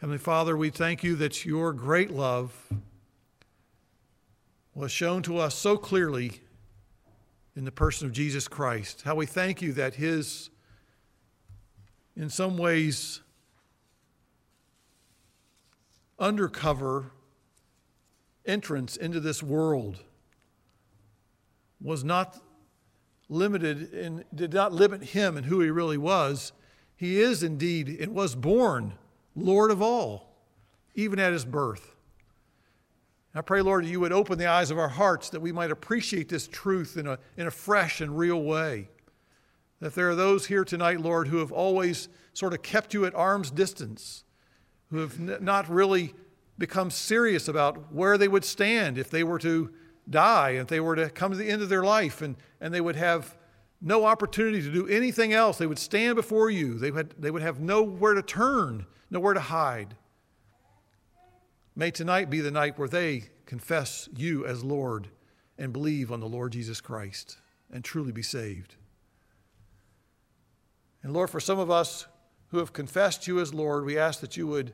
Heavenly 0.00 0.18
Father, 0.18 0.56
we 0.56 0.70
thank 0.70 1.02
you 1.02 1.16
that 1.16 1.44
your 1.44 1.72
great 1.72 2.12
love 2.12 2.54
was 4.78 4.92
shown 4.92 5.22
to 5.24 5.38
us 5.38 5.56
so 5.56 5.76
clearly 5.76 6.40
in 7.56 7.64
the 7.64 7.72
person 7.72 8.06
of 8.06 8.12
Jesus 8.12 8.46
Christ. 8.46 9.02
How 9.02 9.16
we 9.16 9.26
thank 9.26 9.60
you 9.60 9.72
that 9.72 9.96
his, 9.96 10.50
in 12.16 12.30
some 12.30 12.56
ways, 12.56 13.20
undercover 16.16 17.10
entrance 18.46 18.96
into 18.96 19.18
this 19.18 19.42
world 19.42 19.98
was 21.82 22.04
not 22.04 22.40
limited 23.28 23.92
and 23.92 24.24
did 24.32 24.52
not 24.54 24.72
limit 24.72 25.02
him 25.02 25.36
and 25.36 25.46
who 25.46 25.60
he 25.60 25.70
really 25.70 25.98
was. 25.98 26.52
He 26.94 27.20
is 27.20 27.42
indeed 27.42 27.88
and 28.00 28.14
was 28.14 28.36
born 28.36 28.94
Lord 29.34 29.72
of 29.72 29.82
all. 29.82 30.36
even 30.94 31.20
at 31.20 31.32
his 31.32 31.44
birth. 31.44 31.94
I 33.34 33.40
pray, 33.42 33.60
Lord, 33.60 33.84
that 33.84 33.90
you 33.90 34.00
would 34.00 34.12
open 34.12 34.38
the 34.38 34.46
eyes 34.46 34.70
of 34.70 34.78
our 34.78 34.88
hearts 34.88 35.30
that 35.30 35.40
we 35.40 35.52
might 35.52 35.70
appreciate 35.70 36.28
this 36.28 36.48
truth 36.48 36.96
in 36.96 37.06
a, 37.06 37.18
in 37.36 37.46
a 37.46 37.50
fresh 37.50 38.00
and 38.00 38.16
real 38.16 38.42
way. 38.42 38.88
That 39.80 39.94
there 39.94 40.10
are 40.10 40.14
those 40.14 40.46
here 40.46 40.64
tonight, 40.64 41.00
Lord, 41.00 41.28
who 41.28 41.38
have 41.38 41.52
always 41.52 42.08
sort 42.32 42.52
of 42.52 42.62
kept 42.62 42.94
you 42.94 43.04
at 43.04 43.14
arm's 43.14 43.50
distance, 43.50 44.24
who 44.90 44.98
have 44.98 45.20
n- 45.20 45.38
not 45.40 45.68
really 45.68 46.14
become 46.56 46.90
serious 46.90 47.46
about 47.46 47.92
where 47.92 48.18
they 48.18 48.28
would 48.28 48.44
stand 48.44 48.98
if 48.98 49.10
they 49.10 49.22
were 49.22 49.38
to 49.38 49.70
die, 50.10 50.50
if 50.50 50.66
they 50.66 50.80
were 50.80 50.96
to 50.96 51.10
come 51.10 51.30
to 51.30 51.38
the 51.38 51.48
end 51.48 51.62
of 51.62 51.68
their 51.68 51.84
life, 51.84 52.22
and, 52.22 52.36
and 52.60 52.74
they 52.74 52.80
would 52.80 52.96
have 52.96 53.36
no 53.80 54.04
opportunity 54.04 54.60
to 54.62 54.72
do 54.72 54.88
anything 54.88 55.32
else. 55.32 55.58
They 55.58 55.66
would 55.66 55.78
stand 55.78 56.16
before 56.16 56.50
you. 56.50 56.74
They 56.74 56.90
would, 56.90 57.14
they 57.18 57.30
would 57.30 57.42
have 57.42 57.60
nowhere 57.60 58.14
to 58.14 58.22
turn, 58.22 58.86
nowhere 59.10 59.34
to 59.34 59.40
hide. 59.40 59.96
May 61.78 61.92
tonight 61.92 62.28
be 62.28 62.40
the 62.40 62.50
night 62.50 62.76
where 62.76 62.88
they 62.88 63.26
confess 63.46 64.08
you 64.16 64.44
as 64.44 64.64
Lord 64.64 65.06
and 65.56 65.72
believe 65.72 66.10
on 66.10 66.18
the 66.18 66.26
Lord 66.26 66.50
Jesus 66.50 66.80
Christ 66.80 67.38
and 67.72 67.84
truly 67.84 68.10
be 68.10 68.20
saved. 68.20 68.74
And 71.04 71.12
Lord, 71.12 71.30
for 71.30 71.38
some 71.38 71.60
of 71.60 71.70
us 71.70 72.08
who 72.48 72.58
have 72.58 72.72
confessed 72.72 73.28
you 73.28 73.38
as 73.38 73.54
Lord, 73.54 73.84
we 73.84 73.96
ask 73.96 74.18
that 74.22 74.36
you 74.36 74.48
would 74.48 74.72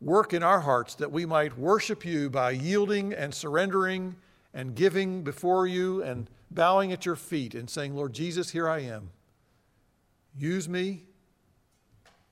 work 0.00 0.32
in 0.32 0.42
our 0.42 0.58
hearts 0.58 0.96
that 0.96 1.12
we 1.12 1.26
might 1.26 1.56
worship 1.56 2.04
you 2.04 2.28
by 2.28 2.50
yielding 2.50 3.12
and 3.12 3.32
surrendering 3.32 4.16
and 4.52 4.74
giving 4.74 5.22
before 5.22 5.68
you 5.68 6.02
and 6.02 6.28
bowing 6.50 6.90
at 6.90 7.06
your 7.06 7.14
feet 7.14 7.54
and 7.54 7.70
saying, 7.70 7.94
Lord 7.94 8.12
Jesus, 8.12 8.50
here 8.50 8.68
I 8.68 8.80
am. 8.80 9.10
Use 10.36 10.68
me, 10.68 11.04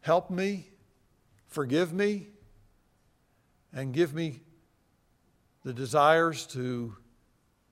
help 0.01 0.31
me, 0.31 0.67
forgive 1.47 1.93
me, 1.93 2.27
and 3.73 3.93
give 3.93 4.15
me 4.15 4.41
the 5.65 5.73
desires 5.73 6.47
to 6.49 6.97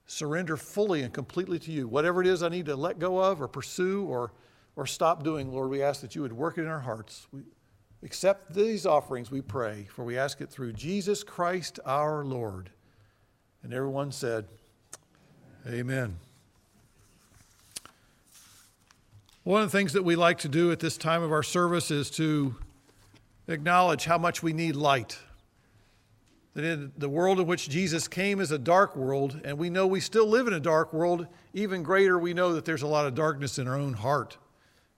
surrender 0.05 0.57
fully 0.57 1.03
and 1.03 1.13
completely 1.13 1.59
to 1.59 1.71
you. 1.71 1.87
Whatever 1.87 2.21
it 2.21 2.27
is 2.27 2.43
I 2.43 2.49
need 2.49 2.65
to 2.65 2.75
let 2.75 2.99
go 2.99 3.19
of 3.19 3.41
or 3.41 3.47
pursue 3.47 4.05
or, 4.05 4.33
or 4.75 4.85
stop 4.85 5.23
doing, 5.23 5.51
Lord, 5.51 5.69
we 5.69 5.81
ask 5.81 6.01
that 6.01 6.15
you 6.15 6.21
would 6.21 6.33
work 6.33 6.57
it 6.57 6.61
in 6.61 6.67
our 6.67 6.79
hearts. 6.79 7.27
We 7.31 7.43
accept 8.03 8.53
these 8.53 8.85
offerings, 8.85 9.31
we 9.31 9.41
pray, 9.41 9.87
for 9.89 10.03
we 10.03 10.17
ask 10.17 10.41
it 10.41 10.49
through 10.49 10.73
Jesus 10.73 11.23
Christ 11.23 11.79
our 11.85 12.25
Lord. 12.25 12.71
And 13.63 13.73
everyone 13.73 14.11
said, 14.11 14.47
Amen. 15.67 16.17
One 19.43 19.61
of 19.61 19.71
the 19.71 19.77
things 19.77 19.93
that 19.93 20.03
we 20.03 20.15
like 20.15 20.39
to 20.39 20.49
do 20.49 20.71
at 20.71 20.79
this 20.79 20.97
time 20.97 21.23
of 21.23 21.31
our 21.31 21.43
service 21.43 21.89
is 21.89 22.09
to 22.11 22.55
acknowledge 23.47 24.05
how 24.05 24.17
much 24.17 24.43
we 24.43 24.53
need 24.53 24.75
light. 24.75 25.17
That 26.53 26.99
the 26.99 27.07
world 27.07 27.39
in 27.39 27.47
which 27.47 27.69
Jesus 27.69 28.09
came 28.09 28.41
is 28.41 28.51
a 28.51 28.57
dark 28.57 28.95
world, 28.97 29.39
and 29.45 29.57
we 29.57 29.69
know 29.69 29.87
we 29.87 30.01
still 30.01 30.27
live 30.27 30.47
in 30.47 30.53
a 30.53 30.59
dark 30.59 30.91
world. 30.91 31.27
Even 31.53 31.81
greater, 31.81 32.19
we 32.19 32.33
know 32.33 32.53
that 32.53 32.65
there's 32.65 32.81
a 32.81 32.87
lot 32.87 33.05
of 33.05 33.15
darkness 33.15 33.57
in 33.57 33.69
our 33.69 33.77
own 33.77 33.93
heart, 33.93 34.37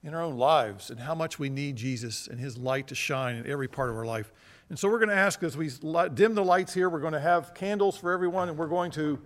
in 0.02 0.14
our 0.14 0.20
own 0.20 0.36
lives, 0.36 0.90
and 0.90 0.98
how 0.98 1.14
much 1.14 1.38
we 1.38 1.48
need 1.48 1.76
Jesus 1.76 2.26
and 2.26 2.40
his 2.40 2.58
light 2.58 2.88
to 2.88 2.96
shine 2.96 3.36
in 3.36 3.46
every 3.46 3.68
part 3.68 3.88
of 3.88 3.96
our 3.96 4.04
life. 4.04 4.32
And 4.68 4.76
so 4.76 4.88
we're 4.88 4.98
going 4.98 5.10
to 5.10 5.14
ask 5.14 5.44
as 5.44 5.56
we 5.56 5.70
dim 6.14 6.34
the 6.34 6.44
lights 6.44 6.74
here, 6.74 6.90
we're 6.90 6.98
going 6.98 7.12
to 7.12 7.20
have 7.20 7.54
candles 7.54 7.96
for 7.96 8.10
everyone, 8.10 8.48
and 8.48 8.58
we're 8.58 8.66
going 8.66 8.90
to 8.92 9.20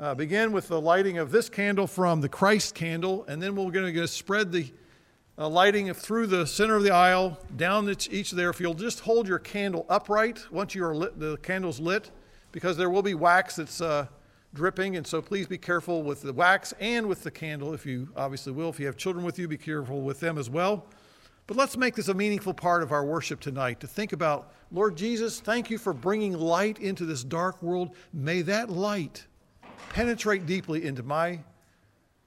uh, 0.00 0.14
begin 0.14 0.52
with 0.52 0.68
the 0.68 0.80
lighting 0.80 1.18
of 1.18 1.32
this 1.32 1.50
candle 1.50 1.86
from 1.86 2.22
the 2.22 2.28
Christ 2.30 2.74
candle, 2.74 3.26
and 3.26 3.42
then 3.42 3.54
we're 3.54 3.70
going 3.70 3.92
to 3.92 4.08
spread 4.08 4.52
the 4.52 4.72
uh, 5.38 5.48
lighting 5.48 5.92
through 5.94 6.26
the 6.26 6.46
center 6.46 6.74
of 6.74 6.82
the 6.82 6.90
aisle, 6.90 7.38
down 7.56 7.88
each 8.10 8.32
there. 8.32 8.50
If 8.50 8.60
you'll 8.60 8.74
just 8.74 9.00
hold 9.00 9.28
your 9.28 9.38
candle 9.38 9.86
upright 9.88 10.44
once 10.50 10.74
you 10.74 10.84
are 10.84 10.94
lit, 10.94 11.18
the 11.20 11.36
candle's 11.38 11.78
lit, 11.78 12.10
because 12.50 12.76
there 12.76 12.90
will 12.90 13.02
be 13.02 13.14
wax 13.14 13.56
that's 13.56 13.80
uh, 13.80 14.06
dripping, 14.54 14.96
and 14.96 15.06
so 15.06 15.22
please 15.22 15.46
be 15.46 15.58
careful 15.58 16.02
with 16.02 16.22
the 16.22 16.32
wax 16.32 16.74
and 16.80 17.06
with 17.06 17.22
the 17.22 17.30
candle, 17.30 17.72
if 17.72 17.86
you 17.86 18.08
obviously 18.16 18.52
will. 18.52 18.70
If 18.70 18.80
you 18.80 18.86
have 18.86 18.96
children 18.96 19.24
with 19.24 19.38
you, 19.38 19.46
be 19.46 19.56
careful 19.56 20.00
with 20.00 20.18
them 20.18 20.38
as 20.38 20.50
well. 20.50 20.86
But 21.46 21.56
let's 21.56 21.76
make 21.76 21.94
this 21.94 22.08
a 22.08 22.14
meaningful 22.14 22.52
part 22.52 22.82
of 22.82 22.92
our 22.92 23.04
worship 23.04 23.40
tonight 23.40 23.80
to 23.80 23.86
think 23.86 24.12
about, 24.12 24.52
Lord 24.70 24.96
Jesus, 24.96 25.40
thank 25.40 25.70
you 25.70 25.78
for 25.78 25.94
bringing 25.94 26.34
light 26.34 26.78
into 26.78 27.06
this 27.06 27.24
dark 27.24 27.62
world. 27.62 27.94
May 28.12 28.42
that 28.42 28.68
light 28.68 29.26
penetrate 29.90 30.44
deeply 30.44 30.84
into 30.84 31.02
my 31.02 31.38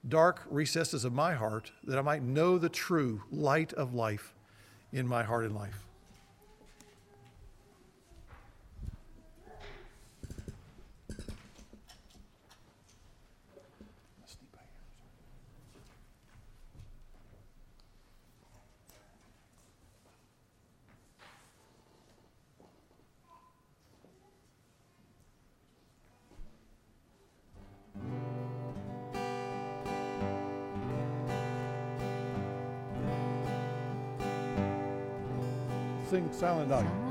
dark 0.08 0.42
recesses 0.50 1.04
of 1.04 1.12
my 1.12 1.34
heart 1.34 1.72
that 1.84 1.98
I 1.98 2.02
might 2.02 2.22
know 2.22 2.58
the 2.58 2.68
true 2.68 3.22
light 3.30 3.72
of 3.74 3.94
life 3.94 4.34
in 4.92 5.06
my 5.06 5.22
heart 5.22 5.44
and 5.44 5.54
life. 5.54 5.86
Silent 36.32 36.70
Night. 36.70 37.01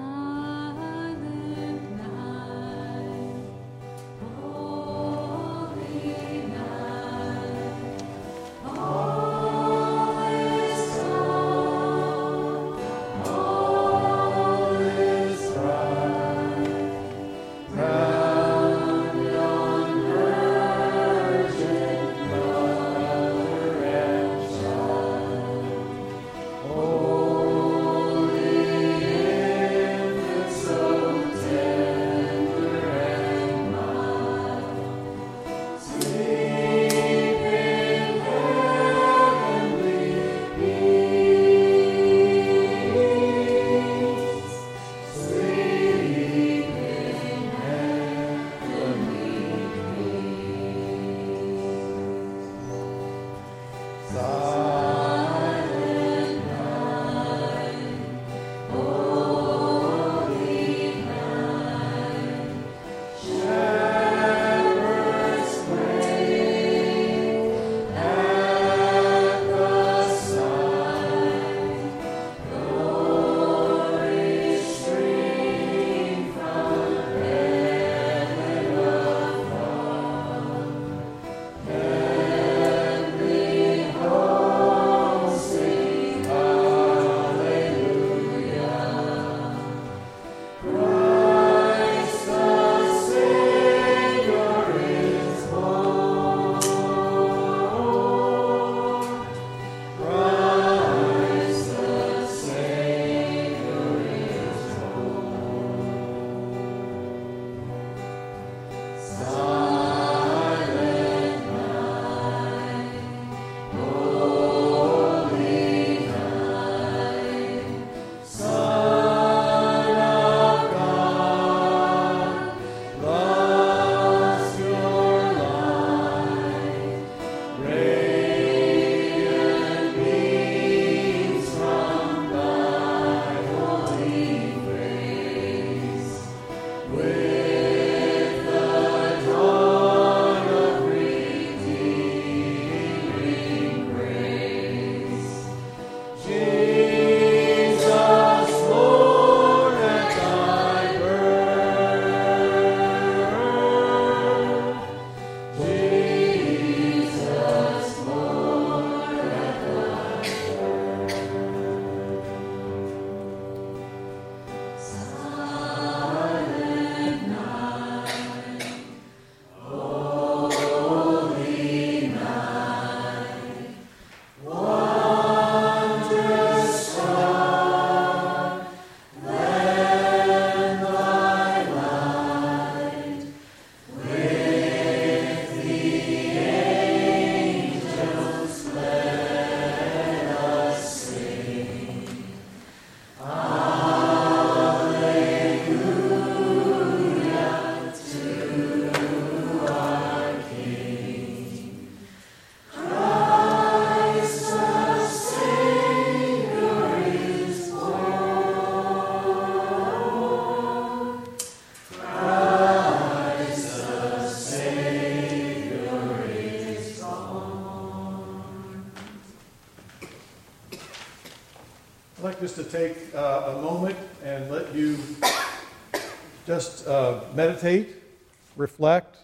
Reflect, 228.91 229.19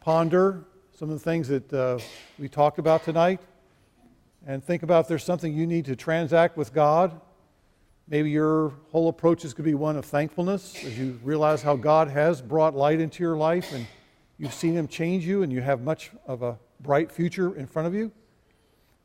ponder 0.00 0.62
some 0.92 1.08
of 1.08 1.18
the 1.18 1.24
things 1.24 1.48
that 1.48 1.72
uh, 1.72 1.98
we 2.38 2.46
talked 2.46 2.78
about 2.78 3.02
tonight, 3.04 3.40
and 4.46 4.62
think 4.62 4.82
about 4.82 5.00
if 5.00 5.08
there's 5.08 5.24
something 5.24 5.54
you 5.54 5.66
need 5.66 5.86
to 5.86 5.96
transact 5.96 6.58
with 6.58 6.74
God. 6.74 7.18
Maybe 8.06 8.28
your 8.28 8.74
whole 8.90 9.08
approach 9.08 9.46
is 9.46 9.54
going 9.54 9.64
to 9.64 9.70
be 9.70 9.74
one 9.74 9.96
of 9.96 10.04
thankfulness 10.04 10.84
as 10.84 10.98
you 10.98 11.18
realize 11.24 11.62
how 11.62 11.74
God 11.74 12.08
has 12.08 12.42
brought 12.42 12.74
light 12.74 13.00
into 13.00 13.22
your 13.22 13.34
life 13.38 13.72
and 13.72 13.86
you've 14.36 14.52
seen 14.52 14.74
Him 14.74 14.88
change 14.88 15.24
you 15.24 15.42
and 15.42 15.50
you 15.50 15.62
have 15.62 15.80
much 15.80 16.10
of 16.26 16.42
a 16.42 16.58
bright 16.80 17.10
future 17.10 17.56
in 17.56 17.66
front 17.66 17.88
of 17.88 17.94
you. 17.94 18.12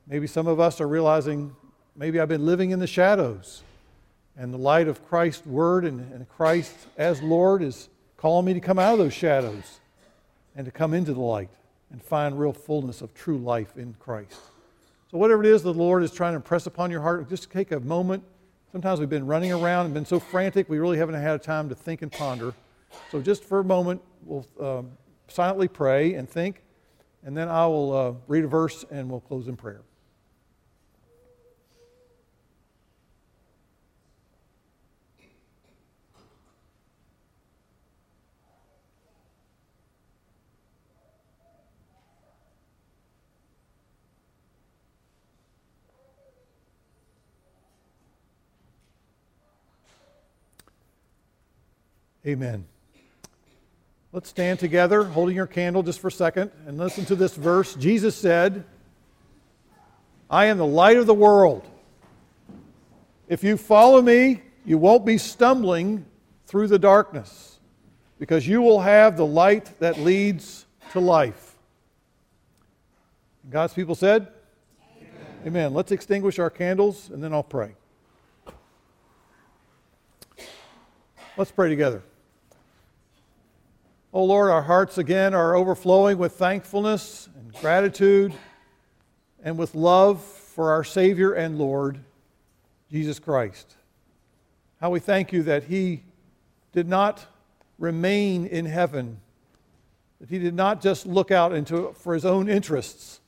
Maybe 0.05 0.27
some 0.27 0.47
of 0.47 0.59
us 0.59 0.81
are 0.81 0.87
realizing 0.87 1.55
maybe 1.95 2.19
I've 2.19 2.27
been 2.27 2.45
living 2.45 2.71
in 2.71 2.79
the 2.79 2.87
shadows 2.87 3.63
and 4.35 4.53
the 4.53 4.57
light 4.57 4.89
of 4.89 5.07
Christ's 5.07 5.45
Word 5.45 5.85
and, 5.85 6.11
and 6.11 6.27
Christ 6.27 6.75
as 6.97 7.21
Lord 7.21 7.63
is 7.63 7.87
calling 8.21 8.45
me 8.45 8.53
to 8.53 8.59
come 8.59 8.77
out 8.77 8.93
of 8.93 8.99
those 8.99 9.15
shadows 9.15 9.79
and 10.55 10.63
to 10.63 10.71
come 10.71 10.93
into 10.93 11.11
the 11.11 11.19
light 11.19 11.49
and 11.91 12.03
find 12.03 12.39
real 12.39 12.53
fullness 12.53 13.01
of 13.01 13.11
true 13.15 13.39
life 13.39 13.75
in 13.77 13.95
Christ. 13.99 14.39
So, 15.09 15.17
whatever 15.17 15.43
it 15.43 15.49
is 15.49 15.63
the 15.63 15.73
Lord 15.73 16.03
is 16.03 16.11
trying 16.11 16.33
to 16.33 16.35
impress 16.35 16.67
upon 16.67 16.91
your 16.91 17.01
heart, 17.01 17.27
just 17.27 17.49
take 17.49 17.71
a 17.71 17.79
moment. 17.79 18.23
Sometimes 18.71 18.99
we've 18.99 19.09
been 19.09 19.25
running 19.25 19.51
around 19.51 19.85
and 19.85 19.93
been 19.95 20.05
so 20.05 20.19
frantic, 20.19 20.69
we 20.69 20.77
really 20.77 20.99
haven't 20.99 21.19
had 21.19 21.41
time 21.41 21.67
to 21.69 21.75
think 21.75 22.03
and 22.03 22.11
ponder. 22.11 22.53
So, 23.09 23.21
just 23.21 23.43
for 23.43 23.59
a 23.59 23.63
moment, 23.63 24.03
we'll 24.23 24.45
um, 24.61 24.91
silently 25.27 25.67
pray 25.67 26.13
and 26.13 26.29
think, 26.29 26.61
and 27.25 27.35
then 27.35 27.49
I 27.49 27.65
will 27.65 27.91
uh, 27.91 28.13
read 28.27 28.43
a 28.43 28.47
verse 28.47 28.85
and 28.91 29.09
we'll 29.09 29.21
close 29.21 29.47
in 29.47 29.57
prayer. 29.57 29.81
Amen. 52.25 52.65
Let's 54.13 54.29
stand 54.29 54.59
together, 54.59 55.03
holding 55.03 55.35
your 55.35 55.47
candle 55.47 55.83
just 55.83 55.99
for 55.99 56.09
a 56.09 56.11
second, 56.11 56.51
and 56.67 56.77
listen 56.77 57.05
to 57.05 57.15
this 57.15 57.35
verse. 57.35 57.75
Jesus 57.75 58.15
said, 58.15 58.65
I 60.29 60.45
am 60.45 60.57
the 60.57 60.65
light 60.65 60.97
of 60.97 61.07
the 61.07 61.13
world. 61.13 61.65
If 63.27 63.43
you 63.43 63.57
follow 63.57 64.01
me, 64.01 64.43
you 64.65 64.77
won't 64.77 65.05
be 65.05 65.17
stumbling 65.17 66.05
through 66.45 66.67
the 66.67 66.77
darkness, 66.77 67.59
because 68.19 68.47
you 68.47 68.61
will 68.61 68.81
have 68.81 69.17
the 69.17 69.25
light 69.25 69.79
that 69.79 69.97
leads 69.97 70.65
to 70.91 70.99
life. 70.99 71.57
God's 73.49 73.73
people 73.73 73.95
said, 73.95 74.27
Amen. 74.97 75.47
Amen. 75.47 75.73
Let's 75.73 75.91
extinguish 75.91 76.37
our 76.37 76.49
candles, 76.49 77.09
and 77.09 77.23
then 77.23 77.33
I'll 77.33 77.41
pray. 77.41 77.71
Let's 81.37 81.51
pray 81.51 81.69
together. 81.69 82.03
Oh 84.13 84.25
Lord, 84.25 84.51
our 84.51 84.63
hearts 84.63 84.97
again 84.97 85.33
are 85.33 85.55
overflowing 85.55 86.17
with 86.17 86.33
thankfulness 86.33 87.29
and 87.33 87.53
gratitude 87.53 88.33
and 89.41 89.57
with 89.57 89.73
love 89.73 90.21
for 90.21 90.71
our 90.71 90.83
Savior 90.83 91.31
and 91.31 91.57
Lord, 91.57 91.97
Jesus 92.91 93.19
Christ. 93.19 93.73
How 94.81 94.89
we 94.89 94.99
thank 94.99 95.31
you 95.31 95.43
that 95.43 95.63
He 95.63 96.03
did 96.73 96.89
not 96.89 97.25
remain 97.79 98.45
in 98.45 98.65
heaven, 98.65 99.21
that 100.19 100.27
He 100.27 100.39
did 100.39 100.55
not 100.55 100.81
just 100.81 101.05
look 101.05 101.31
out 101.31 101.53
into, 101.53 101.93
for 101.93 102.13
His 102.13 102.25
own 102.25 102.49
interests, 102.49 103.21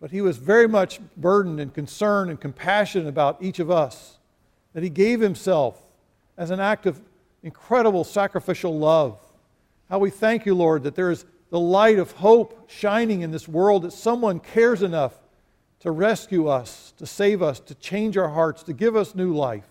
but 0.00 0.10
He 0.10 0.20
was 0.20 0.36
very 0.36 0.66
much 0.66 0.98
burdened 1.16 1.60
and 1.60 1.72
concerned 1.72 2.28
and 2.28 2.40
compassionate 2.40 3.06
about 3.06 3.40
each 3.40 3.60
of 3.60 3.70
us, 3.70 4.18
that 4.72 4.82
He 4.82 4.90
gave 4.90 5.20
Himself 5.20 5.80
as 6.36 6.50
an 6.50 6.58
act 6.58 6.86
of 6.86 7.00
incredible 7.44 8.02
sacrificial 8.02 8.76
love 8.76 9.20
how 9.88 9.98
we 9.98 10.10
thank 10.10 10.44
you, 10.44 10.54
Lord, 10.54 10.82
that 10.82 10.94
there 10.94 11.10
is 11.10 11.24
the 11.50 11.58
light 11.58 11.98
of 11.98 12.12
hope 12.12 12.68
shining 12.68 13.22
in 13.22 13.30
this 13.30 13.48
world, 13.48 13.82
that 13.82 13.92
someone 13.92 14.38
cares 14.38 14.82
enough 14.82 15.18
to 15.80 15.90
rescue 15.90 16.48
us, 16.48 16.92
to 16.98 17.06
save 17.06 17.42
us, 17.42 17.60
to 17.60 17.74
change 17.74 18.16
our 18.16 18.28
hearts, 18.28 18.62
to 18.64 18.72
give 18.72 18.96
us 18.96 19.14
new 19.14 19.34
life. 19.34 19.66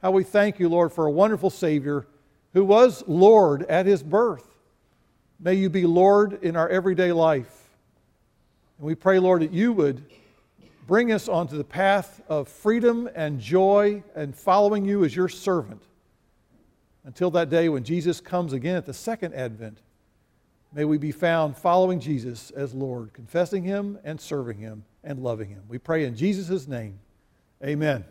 How 0.00 0.10
we 0.10 0.24
thank 0.24 0.58
you, 0.58 0.68
Lord, 0.68 0.92
for 0.92 1.06
a 1.06 1.10
wonderful 1.10 1.50
Savior 1.50 2.06
who 2.54 2.64
was 2.64 3.04
Lord 3.06 3.62
at 3.64 3.86
his 3.86 4.02
birth. 4.02 4.48
May 5.38 5.54
you 5.54 5.70
be 5.70 5.86
Lord 5.86 6.42
in 6.42 6.56
our 6.56 6.68
everyday 6.68 7.12
life. 7.12 7.70
And 8.78 8.86
we 8.86 8.94
pray, 8.94 9.18
Lord, 9.18 9.42
that 9.42 9.52
you 9.52 9.72
would 9.72 10.04
bring 10.88 11.12
us 11.12 11.28
onto 11.28 11.56
the 11.56 11.64
path 11.64 12.20
of 12.28 12.48
freedom 12.48 13.08
and 13.14 13.38
joy 13.38 14.02
and 14.16 14.34
following 14.34 14.84
you 14.84 15.04
as 15.04 15.14
your 15.14 15.28
servant 15.28 15.82
until 17.04 17.30
that 17.32 17.50
day 17.50 17.68
when 17.68 17.84
Jesus 17.84 18.20
comes 18.20 18.52
again 18.52 18.76
at 18.76 18.86
the 18.86 18.94
second 18.94 19.34
advent. 19.34 19.78
May 20.72 20.84
we 20.84 20.96
be 20.98 21.12
found 21.12 21.56
following 21.56 22.00
Jesus 22.00 22.50
as 22.52 22.72
Lord, 22.74 23.12
confessing 23.12 23.62
him 23.62 23.98
and 24.04 24.20
serving 24.20 24.58
him 24.58 24.84
and 25.04 25.18
loving 25.18 25.50
him. 25.50 25.62
We 25.68 25.78
pray 25.78 26.04
in 26.04 26.16
Jesus' 26.16 26.66
name. 26.66 26.98
Amen. 27.62 28.04